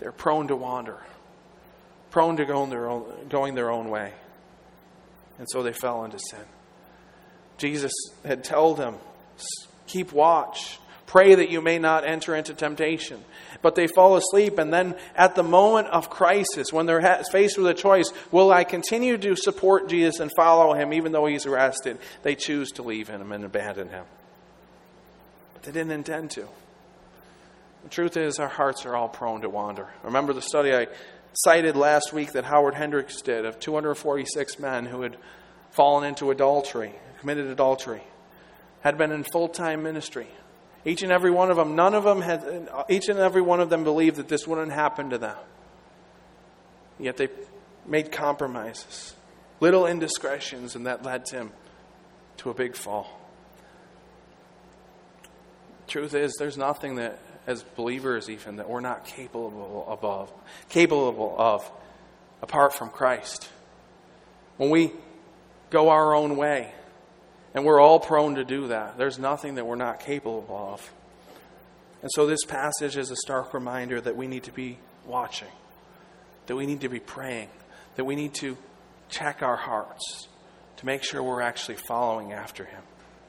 They're 0.00 0.10
prone 0.10 0.48
to 0.48 0.56
wander, 0.56 0.98
prone 2.10 2.36
to 2.38 2.44
going 2.44 2.70
their 2.70 2.88
own, 2.88 3.28
going 3.28 3.54
their 3.54 3.70
own 3.70 3.88
way. 3.88 4.12
And 5.38 5.46
so 5.50 5.62
they 5.62 5.72
fell 5.72 6.04
into 6.04 6.18
sin. 6.18 6.44
Jesus 7.58 7.92
had 8.24 8.44
told 8.44 8.78
them, 8.78 8.96
keep 9.86 10.12
watch, 10.12 10.78
Pray 11.06 11.36
that 11.36 11.50
you 11.50 11.60
may 11.60 11.78
not 11.78 12.04
enter 12.04 12.34
into 12.34 12.52
temptation. 12.52 13.24
But 13.62 13.74
they 13.74 13.86
fall 13.86 14.16
asleep, 14.16 14.58
and 14.58 14.72
then 14.72 14.96
at 15.14 15.34
the 15.34 15.42
moment 15.42 15.88
of 15.88 16.10
crisis, 16.10 16.72
when 16.72 16.86
they're 16.86 17.24
faced 17.30 17.56
with 17.56 17.66
a 17.68 17.74
choice, 17.74 18.12
will 18.32 18.52
I 18.52 18.64
continue 18.64 19.16
to 19.16 19.36
support 19.36 19.88
Jesus 19.88 20.20
and 20.20 20.30
follow 20.36 20.74
him 20.74 20.92
even 20.92 21.12
though 21.12 21.26
he's 21.26 21.46
arrested? 21.46 21.98
They 22.22 22.34
choose 22.34 22.70
to 22.72 22.82
leave 22.82 23.08
him 23.08 23.32
and 23.32 23.44
abandon 23.44 23.88
him. 23.88 24.04
But 25.54 25.62
they 25.62 25.72
didn't 25.72 25.92
intend 25.92 26.32
to. 26.32 26.48
The 27.84 27.88
truth 27.88 28.16
is, 28.16 28.40
our 28.40 28.48
hearts 28.48 28.84
are 28.84 28.96
all 28.96 29.08
prone 29.08 29.42
to 29.42 29.48
wander. 29.48 29.88
Remember 30.02 30.32
the 30.32 30.42
study 30.42 30.74
I 30.74 30.88
cited 31.36 31.76
last 31.76 32.12
week 32.12 32.32
that 32.32 32.44
Howard 32.44 32.74
Hendricks 32.74 33.20
did 33.20 33.44
of 33.44 33.60
246 33.60 34.58
men 34.58 34.86
who 34.86 35.02
had 35.02 35.16
fallen 35.70 36.04
into 36.04 36.30
adultery, 36.30 36.92
committed 37.20 37.46
adultery, 37.46 38.02
had 38.80 38.96
been 38.98 39.12
in 39.12 39.24
full 39.24 39.48
time 39.48 39.82
ministry 39.82 40.28
each 40.86 41.02
and 41.02 41.10
every 41.10 41.32
one 41.32 41.50
of 41.50 41.56
them, 41.56 41.74
none 41.74 41.94
of 41.94 42.04
them 42.04 42.20
had, 42.20 42.68
each 42.88 43.08
and 43.08 43.18
every 43.18 43.42
one 43.42 43.60
of 43.60 43.68
them 43.68 43.82
believed 43.82 44.16
that 44.16 44.28
this 44.28 44.46
wouldn't 44.46 44.70
happen 44.70 45.10
to 45.10 45.18
them. 45.18 45.36
Yet 47.00 47.16
they 47.16 47.28
made 47.84 48.12
compromises, 48.12 49.14
little 49.58 49.84
indiscretions, 49.84 50.76
and 50.76 50.86
that 50.86 51.04
led 51.04 51.26
to 51.26 51.48
to 52.38 52.50
a 52.50 52.54
big 52.54 52.76
fall. 52.76 53.20
Truth 55.88 56.14
is, 56.14 56.34
there's 56.38 56.56
nothing 56.56 56.96
that, 56.96 57.18
as 57.46 57.62
believers, 57.62 58.28
even 58.28 58.56
that 58.56 58.68
we're 58.68 58.80
not 58.80 59.06
capable 59.06 59.84
of, 60.02 60.32
capable 60.68 61.34
of, 61.38 61.70
apart 62.42 62.72
from 62.72 62.90
Christ. 62.90 63.48
When 64.56 64.70
we 64.70 64.92
go 65.70 65.88
our 65.90 66.14
own 66.14 66.36
way, 66.36 66.72
and 67.56 67.64
we're 67.64 67.80
all 67.80 67.98
prone 67.98 68.34
to 68.34 68.44
do 68.44 68.68
that. 68.68 68.98
There's 68.98 69.18
nothing 69.18 69.54
that 69.54 69.66
we're 69.66 69.76
not 69.76 70.00
capable 70.00 70.46
of. 70.50 70.92
And 72.02 72.10
so 72.14 72.26
this 72.26 72.44
passage 72.44 72.98
is 72.98 73.10
a 73.10 73.16
stark 73.16 73.54
reminder 73.54 73.98
that 73.98 74.14
we 74.14 74.26
need 74.26 74.44
to 74.44 74.52
be 74.52 74.78
watching, 75.06 75.48
that 76.46 76.54
we 76.54 76.66
need 76.66 76.82
to 76.82 76.90
be 76.90 77.00
praying, 77.00 77.48
that 77.94 78.04
we 78.04 78.14
need 78.14 78.34
to 78.34 78.58
check 79.08 79.42
our 79.42 79.56
hearts 79.56 80.28
to 80.76 80.86
make 80.86 81.02
sure 81.02 81.22
we're 81.22 81.40
actually 81.40 81.76
following 81.76 82.34
after 82.34 82.66
Him 82.66 82.82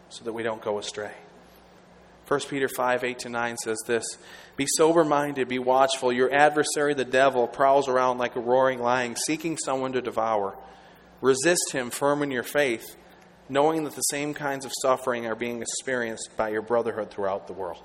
so 0.10 0.26
that 0.26 0.34
we 0.34 0.44
don't 0.44 0.62
go 0.62 0.78
astray. 0.78 1.14
1 2.28 2.40
Peter 2.50 2.68
5 2.68 3.04
8 3.04 3.20
to 3.20 3.30
9 3.30 3.58
says 3.58 3.78
this 3.88 4.06
Be 4.56 4.66
sober 4.68 5.04
minded, 5.06 5.48
be 5.48 5.60
watchful. 5.60 6.12
Your 6.12 6.34
adversary, 6.34 6.94
the 6.94 7.06
devil, 7.06 7.48
prowls 7.48 7.88
around 7.88 8.18
like 8.18 8.36
a 8.36 8.42
roaring 8.42 8.80
lion, 8.80 9.16
seeking 9.16 9.58
someone 9.58 9.94
to 9.94 10.02
devour. 10.02 10.58
Resist 11.22 11.72
him 11.72 11.90
firm 11.90 12.22
in 12.22 12.32
your 12.32 12.44
faith 12.44 12.96
knowing 13.50 13.84
that 13.84 13.96
the 13.96 14.02
same 14.02 14.34
kinds 14.34 14.66
of 14.66 14.72
suffering 14.82 15.26
are 15.26 15.36
being 15.36 15.62
experienced 15.62 16.30
by 16.36 16.50
your 16.50 16.62
brotherhood 16.62 17.10
throughout 17.10 17.48
the 17.48 17.54
world. 17.54 17.84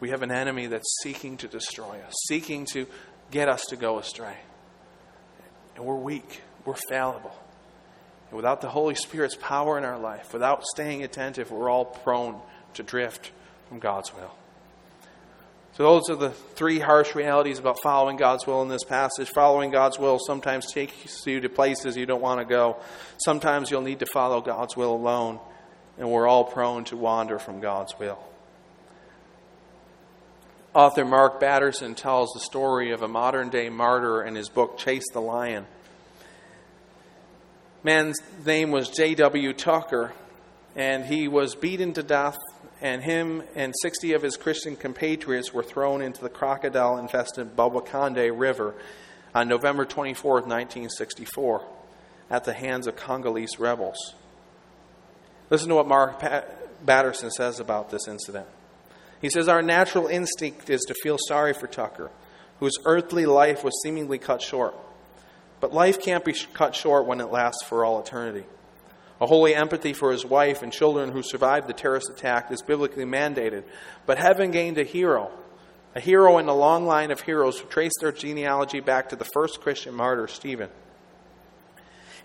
We 0.00 0.10
have 0.10 0.22
an 0.22 0.32
enemy 0.32 0.66
that's 0.66 1.00
seeking 1.02 1.36
to 1.38 1.48
destroy 1.48 2.00
us, 2.06 2.14
seeking 2.28 2.66
to 2.72 2.86
get 3.30 3.48
us 3.48 3.64
to 3.68 3.76
go 3.76 3.98
astray. 3.98 4.36
And 5.76 5.84
we're 5.84 5.96
weak, 5.96 6.42
we're 6.64 6.74
fallible. 6.74 7.34
And 8.30 8.36
without 8.36 8.60
the 8.60 8.68
Holy 8.68 8.94
Spirit's 8.94 9.36
power 9.36 9.78
in 9.78 9.84
our 9.84 9.98
life, 9.98 10.32
without 10.32 10.64
staying 10.64 11.02
attentive, 11.02 11.50
we're 11.50 11.70
all 11.70 11.84
prone 11.84 12.40
to 12.74 12.82
drift 12.82 13.30
from 13.68 13.78
God's 13.78 14.14
will. 14.14 14.34
So, 15.74 15.84
those 15.84 16.10
are 16.10 16.16
the 16.16 16.30
three 16.30 16.80
harsh 16.80 17.14
realities 17.14 17.58
about 17.58 17.80
following 17.82 18.18
God's 18.18 18.46
will 18.46 18.60
in 18.60 18.68
this 18.68 18.84
passage. 18.84 19.30
Following 19.30 19.70
God's 19.70 19.98
will 19.98 20.18
sometimes 20.18 20.70
takes 20.70 21.26
you 21.26 21.40
to 21.40 21.48
places 21.48 21.96
you 21.96 22.04
don't 22.04 22.20
want 22.20 22.40
to 22.40 22.44
go. 22.44 22.76
Sometimes 23.24 23.70
you'll 23.70 23.80
need 23.80 24.00
to 24.00 24.06
follow 24.06 24.42
God's 24.42 24.76
will 24.76 24.94
alone, 24.94 25.40
and 25.98 26.10
we're 26.10 26.28
all 26.28 26.44
prone 26.44 26.84
to 26.84 26.96
wander 26.96 27.38
from 27.38 27.60
God's 27.60 27.98
will. 27.98 28.18
Author 30.74 31.04
Mark 31.04 31.38
Batterson 31.38 31.94
tells 31.94 32.30
the 32.32 32.40
story 32.40 32.92
of 32.92 33.02
a 33.02 33.08
modern 33.08 33.50
day 33.50 33.68
martyr 33.68 34.22
in 34.22 34.34
his 34.34 34.48
book, 34.48 34.78
Chase 34.78 35.04
the 35.12 35.20
Lion. 35.20 35.66
man's 37.82 38.16
name 38.44 38.70
was 38.70 38.88
J.W. 38.88 39.52
Tucker, 39.52 40.12
and 40.74 41.04
he 41.04 41.28
was 41.28 41.54
beaten 41.54 41.92
to 41.92 42.02
death, 42.02 42.38
and 42.82 43.00
him 43.02 43.44
and 43.54 43.72
60 43.80 44.12
of 44.12 44.22
his 44.22 44.36
Christian 44.36 44.74
compatriots 44.74 45.54
were 45.54 45.62
thrown 45.62 46.02
into 46.02 46.20
the 46.20 46.28
crocodile 46.28 46.98
infested 46.98 47.56
Bomokandi 47.56 48.36
River 48.36 48.74
on 49.34 49.48
November 49.48 49.84
24, 49.84 50.32
1964, 50.32 51.64
at 52.28 52.44
the 52.44 52.52
hands 52.52 52.88
of 52.88 52.96
Congolese 52.96 53.58
rebels. 53.60 54.14
Listen 55.48 55.68
to 55.68 55.76
what 55.76 55.86
Mark 55.86 56.20
Batterson 56.84 57.30
says 57.30 57.60
about 57.60 57.90
this 57.90 58.08
incident. 58.08 58.46
He 59.20 59.30
says, 59.30 59.48
Our 59.48 59.62
natural 59.62 60.08
instinct 60.08 60.68
is 60.68 60.80
to 60.82 60.94
feel 61.02 61.18
sorry 61.28 61.54
for 61.54 61.68
Tucker, 61.68 62.10
whose 62.58 62.74
earthly 62.84 63.26
life 63.26 63.62
was 63.62 63.80
seemingly 63.82 64.18
cut 64.18 64.42
short. 64.42 64.74
But 65.60 65.72
life 65.72 66.02
can't 66.02 66.24
be 66.24 66.34
cut 66.52 66.74
short 66.74 67.06
when 67.06 67.20
it 67.20 67.30
lasts 67.30 67.62
for 67.62 67.84
all 67.84 68.00
eternity. 68.00 68.44
A 69.22 69.26
holy 69.26 69.54
empathy 69.54 69.92
for 69.92 70.10
his 70.10 70.26
wife 70.26 70.62
and 70.62 70.72
children 70.72 71.12
who 71.12 71.22
survived 71.22 71.68
the 71.68 71.72
terrorist 71.72 72.10
attack 72.10 72.50
is 72.50 72.60
biblically 72.60 73.04
mandated. 73.04 73.62
But 74.04 74.18
heaven 74.18 74.50
gained 74.50 74.78
a 74.78 74.82
hero, 74.82 75.30
a 75.94 76.00
hero 76.00 76.38
in 76.38 76.48
a 76.48 76.54
long 76.54 76.86
line 76.86 77.12
of 77.12 77.20
heroes 77.20 77.56
who 77.56 77.68
trace 77.68 77.92
their 78.00 78.10
genealogy 78.10 78.80
back 78.80 79.10
to 79.10 79.16
the 79.16 79.24
first 79.32 79.60
Christian 79.60 79.94
martyr, 79.94 80.26
Stephen. 80.26 80.70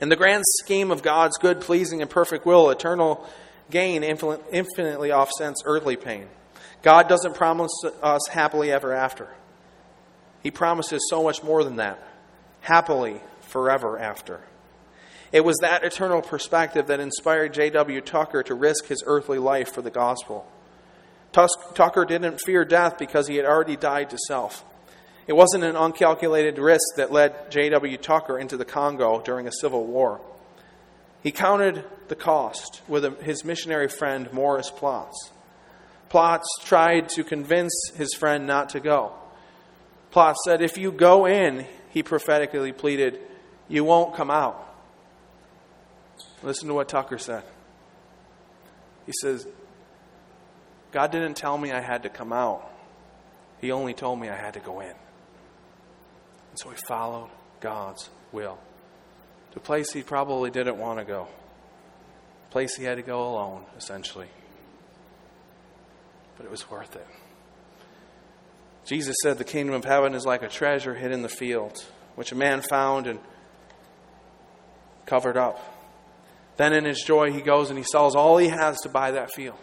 In 0.01 0.09
the 0.09 0.15
grand 0.15 0.43
scheme 0.63 0.89
of 0.89 1.03
God's 1.03 1.37
good, 1.37 1.61
pleasing, 1.61 2.01
and 2.01 2.09
perfect 2.09 2.47
will, 2.47 2.71
eternal 2.71 3.29
gain 3.69 4.03
infinitely 4.03 5.11
offsets 5.11 5.61
earthly 5.65 5.97
pain. 5.97 6.27
God 6.81 7.07
doesn't 7.07 7.35
promise 7.35 7.71
us 8.01 8.27
happily 8.27 8.71
ever 8.71 8.91
after. 8.91 9.29
He 10.41 10.49
promises 10.49 11.05
so 11.11 11.21
much 11.21 11.43
more 11.43 11.63
than 11.63 11.75
that 11.75 11.99
happily 12.61 13.21
forever 13.41 13.99
after. 13.99 14.41
It 15.31 15.43
was 15.43 15.57
that 15.61 15.83
eternal 15.83 16.21
perspective 16.21 16.87
that 16.87 16.99
inspired 16.99 17.53
J.W. 17.53 18.01
Tucker 18.01 18.43
to 18.43 18.55
risk 18.55 18.85
his 18.85 19.03
earthly 19.05 19.39
life 19.39 19.73
for 19.73 19.81
the 19.81 19.91
gospel. 19.91 20.49
Tucker 21.33 22.05
didn't 22.05 22.39
fear 22.45 22.65
death 22.65 22.97
because 22.97 23.27
he 23.27 23.35
had 23.35 23.45
already 23.45 23.75
died 23.75 24.09
to 24.09 24.17
self. 24.27 24.63
It 25.27 25.33
wasn't 25.33 25.65
an 25.65 25.75
uncalculated 25.75 26.57
risk 26.57 26.95
that 26.95 27.11
led 27.11 27.51
J.W. 27.51 27.97
Tucker 27.97 28.39
into 28.39 28.55
the 28.55 28.65
Congo 28.65 29.21
during 29.21 29.47
a 29.47 29.51
civil 29.51 29.85
war. 29.85 30.21
He 31.21 31.31
counted 31.31 31.83
the 32.07 32.15
cost 32.15 32.81
with 32.87 33.21
his 33.21 33.43
missionary 33.43 33.89
friend 33.89 34.31
Morris 34.31 34.71
Plotts. 34.71 35.15
Plotts 36.09 36.45
tried 36.63 37.09
to 37.09 37.23
convince 37.25 37.73
his 37.95 38.13
friend 38.13 38.47
not 38.47 38.69
to 38.69 38.79
go. 38.79 39.11
Plotts 40.13 40.37
said, 40.45 40.61
If 40.61 40.77
you 40.77 40.93
go 40.93 41.25
in, 41.25 41.65
he 41.89 42.01
prophetically 42.01 42.71
pleaded, 42.71 43.19
you 43.67 43.83
won't 43.83 44.15
come 44.15 44.31
out. 44.31 44.63
Listen 46.43 46.67
to 46.67 46.73
what 46.73 46.87
Tucker 46.87 47.17
said. 47.17 47.43
He 49.05 49.13
says, 49.21 49.47
God 50.91 51.11
didn't 51.11 51.35
tell 51.35 51.57
me 51.57 51.71
I 51.71 51.81
had 51.81 52.03
to 52.03 52.09
come 52.09 52.33
out, 52.33 52.69
He 53.59 53.71
only 53.71 53.93
told 53.93 54.19
me 54.19 54.29
I 54.29 54.35
had 54.35 54.53
to 54.53 54.59
go 54.59 54.79
in. 54.79 54.87
And 54.87 56.59
so 56.59 56.69
he 56.69 56.75
followed 56.75 57.29
God's 57.59 58.09
will 58.31 58.57
to 59.51 59.59
a 59.59 59.61
place 59.61 59.91
he 59.91 60.03
probably 60.03 60.49
didn't 60.49 60.77
want 60.77 60.99
to 60.99 61.05
go, 61.05 61.27
a 62.47 62.51
place 62.51 62.75
he 62.75 62.83
had 62.83 62.95
to 62.97 63.03
go 63.03 63.29
alone, 63.29 63.65
essentially. 63.77 64.27
But 66.37 66.45
it 66.45 66.51
was 66.51 66.69
worth 66.69 66.95
it. 66.95 67.07
Jesus 68.85 69.15
said 69.21 69.37
the 69.37 69.43
kingdom 69.43 69.75
of 69.75 69.83
heaven 69.83 70.13
is 70.13 70.25
like 70.25 70.43
a 70.43 70.47
treasure 70.47 70.95
hid 70.95 71.11
in 71.11 71.21
the 71.21 71.29
field, 71.29 71.83
which 72.15 72.31
a 72.31 72.35
man 72.35 72.61
found 72.61 73.07
and 73.07 73.19
covered 75.05 75.37
up. 75.37 75.76
Then 76.57 76.73
in 76.73 76.85
his 76.85 77.01
joy, 77.01 77.31
he 77.31 77.41
goes 77.41 77.69
and 77.69 77.77
he 77.77 77.85
sells 77.85 78.15
all 78.15 78.37
he 78.37 78.49
has 78.49 78.77
to 78.81 78.89
buy 78.89 79.11
that 79.11 79.31
field. 79.31 79.57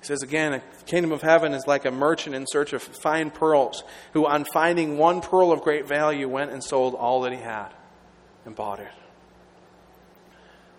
He 0.00 0.06
says 0.06 0.22
again, 0.22 0.52
the 0.52 0.84
kingdom 0.84 1.12
of 1.12 1.22
heaven 1.22 1.52
is 1.52 1.66
like 1.66 1.84
a 1.84 1.90
merchant 1.90 2.34
in 2.34 2.46
search 2.46 2.72
of 2.72 2.82
fine 2.82 3.30
pearls, 3.30 3.84
who, 4.12 4.26
on 4.26 4.46
finding 4.52 4.96
one 4.96 5.20
pearl 5.20 5.52
of 5.52 5.60
great 5.60 5.86
value, 5.86 6.28
went 6.28 6.50
and 6.50 6.64
sold 6.64 6.94
all 6.94 7.22
that 7.22 7.32
he 7.32 7.38
had 7.38 7.68
and 8.44 8.54
bought 8.54 8.80
it. 8.80 8.92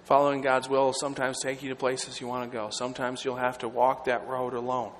Following 0.05 0.41
God's 0.41 0.67
will 0.67 0.85
will 0.85 0.93
sometimes 0.93 1.37
take 1.39 1.61
you 1.61 1.69
to 1.69 1.75
places 1.75 2.19
you 2.19 2.25
want 2.25 2.49
to 2.49 2.57
go. 2.57 2.69
Sometimes 2.71 3.23
you'll 3.23 3.35
have 3.35 3.59
to 3.59 3.67
walk 3.67 4.05
that 4.05 4.27
road 4.27 4.55
alone. 4.55 4.91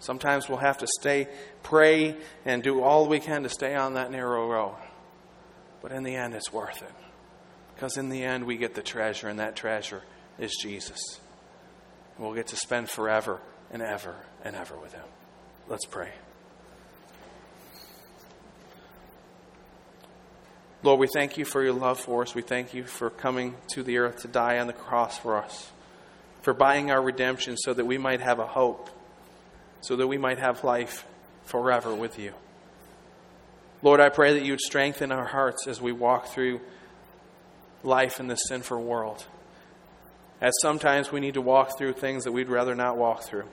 Sometimes 0.00 0.48
we'll 0.48 0.58
have 0.58 0.78
to 0.78 0.86
stay, 0.98 1.28
pray, 1.62 2.16
and 2.44 2.62
do 2.62 2.82
all 2.82 3.06
we 3.06 3.20
can 3.20 3.44
to 3.44 3.48
stay 3.48 3.76
on 3.76 3.94
that 3.94 4.10
narrow 4.10 4.48
road. 4.48 4.74
But 5.80 5.92
in 5.92 6.02
the 6.02 6.16
end, 6.16 6.34
it's 6.34 6.52
worth 6.52 6.82
it. 6.82 7.05
Because 7.76 7.96
in 7.96 8.08
the 8.08 8.24
end, 8.24 8.44
we 8.44 8.56
get 8.56 8.74
the 8.74 8.82
treasure, 8.82 9.28
and 9.28 9.38
that 9.38 9.54
treasure 9.54 10.02
is 10.38 10.52
Jesus. 10.60 10.98
We'll 12.18 12.34
get 12.34 12.48
to 12.48 12.56
spend 12.56 12.90
forever 12.90 13.40
and 13.70 13.80
ever 13.82 14.16
and 14.42 14.56
ever 14.56 14.76
with 14.76 14.92
Him. 14.92 15.04
Let's 15.68 15.84
pray. 15.84 16.10
Lord, 20.82 20.98
we 20.98 21.06
thank 21.06 21.38
you 21.38 21.44
for 21.44 21.62
your 21.62 21.72
love 21.72 22.00
for 22.00 22.22
us. 22.22 22.34
We 22.34 22.42
thank 22.42 22.74
you 22.74 22.84
for 22.84 23.10
coming 23.10 23.54
to 23.74 23.82
the 23.82 23.98
earth 23.98 24.22
to 24.22 24.28
die 24.28 24.58
on 24.58 24.66
the 24.66 24.72
cross 24.72 25.18
for 25.18 25.36
us, 25.36 25.70
for 26.42 26.54
buying 26.54 26.90
our 26.90 27.02
redemption 27.02 27.56
so 27.56 27.74
that 27.74 27.84
we 27.84 27.98
might 27.98 28.20
have 28.20 28.38
a 28.38 28.46
hope 28.46 28.90
so 29.86 29.94
that 29.94 30.06
we 30.06 30.18
might 30.18 30.38
have 30.38 30.64
life 30.64 31.06
forever 31.44 31.94
with 31.94 32.18
you. 32.18 32.32
Lord, 33.82 34.00
I 34.00 34.08
pray 34.08 34.34
that 34.34 34.44
you 34.44 34.52
would 34.52 34.60
strengthen 34.60 35.12
our 35.12 35.24
hearts 35.24 35.68
as 35.68 35.80
we 35.80 35.92
walk 35.92 36.26
through 36.26 36.60
life 37.86 38.20
in 38.20 38.26
this 38.26 38.40
sinful 38.48 38.82
world. 38.82 39.26
As 40.40 40.52
sometimes 40.60 41.10
we 41.10 41.20
need 41.20 41.34
to 41.34 41.40
walk 41.40 41.78
through 41.78 41.94
things 41.94 42.24
that 42.24 42.32
we'd 42.32 42.48
rather 42.48 42.74
not 42.74 42.98
walk 42.98 43.22
through. 43.22 43.46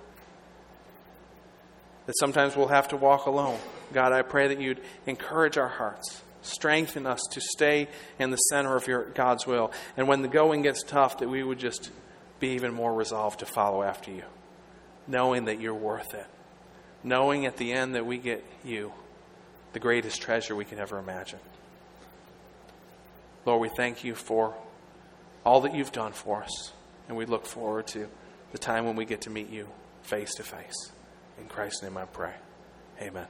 That 2.08 2.18
sometimes 2.20 2.58
we'll 2.58 2.68
have 2.68 2.90
to 2.90 2.98
walk 2.98 3.26
alone. 3.26 3.60
God, 3.94 4.12
I 4.12 4.22
pray 4.22 4.50
that 4.50 4.60
you'd 4.60 4.82
encourage 5.06 5.58
our 5.58 5.70
hearts, 5.70 6.22
strengthen 6.42 7.06
us 7.06 7.22
to 7.32 7.40
stay 7.40 7.88
in 8.20 8.32
the 8.32 8.38
center 8.38 8.76
of 8.76 8.88
your 8.88 9.06
God's 9.06 9.48
will. 9.48 9.72
And 9.96 10.10
when 10.10 10.22
the 10.22 10.28
going 10.28 10.64
gets 10.64 10.84
tough, 10.84 11.20
that 11.20 11.30
we 11.30 11.44
would 11.44 11.60
just 11.60 11.92
be 12.42 12.50
even 12.50 12.74
more 12.74 12.94
resolved 12.94 13.40
to 13.40 13.46
follow 13.46 13.84
after 13.84 14.12
you 14.12 14.24
knowing 15.08 15.46
that 15.46 15.60
you're 15.60 15.74
worth 15.74 16.14
it, 16.14 16.26
knowing 17.04 17.46
at 17.46 17.58
the 17.58 17.74
end 17.74 17.96
that 17.96 18.06
we 18.06 18.18
get 18.18 18.44
you, 18.64 18.92
the 19.74 19.80
greatest 19.80 20.22
treasure 20.22 20.56
we 20.56 20.66
can 20.66 20.80
ever 20.80 20.98
imagine. 20.98 21.40
Lord, 23.46 23.62
we 23.62 23.70
thank 23.70 24.04
you 24.04 24.16
for 24.16 24.56
all 25.46 25.62
that 25.62 25.76
you've 25.76 25.92
done 25.92 26.14
for 26.14 26.44
us, 26.44 26.72
and 27.08 27.18
we 27.18 27.26
look 27.26 27.46
forward 27.46 27.88
to 27.88 28.08
the 28.52 28.58
time 28.58 28.86
when 28.86 28.96
we 28.96 29.06
get 29.06 29.22
to 29.22 29.30
meet 29.30 29.50
you 29.50 29.68
face 30.04 30.34
to 30.36 30.44
face. 30.44 30.92
In 31.40 31.48
Christ's 31.48 31.84
name 31.84 31.98
I 31.98 32.06
pray. 32.06 32.34
Amen. 33.02 33.28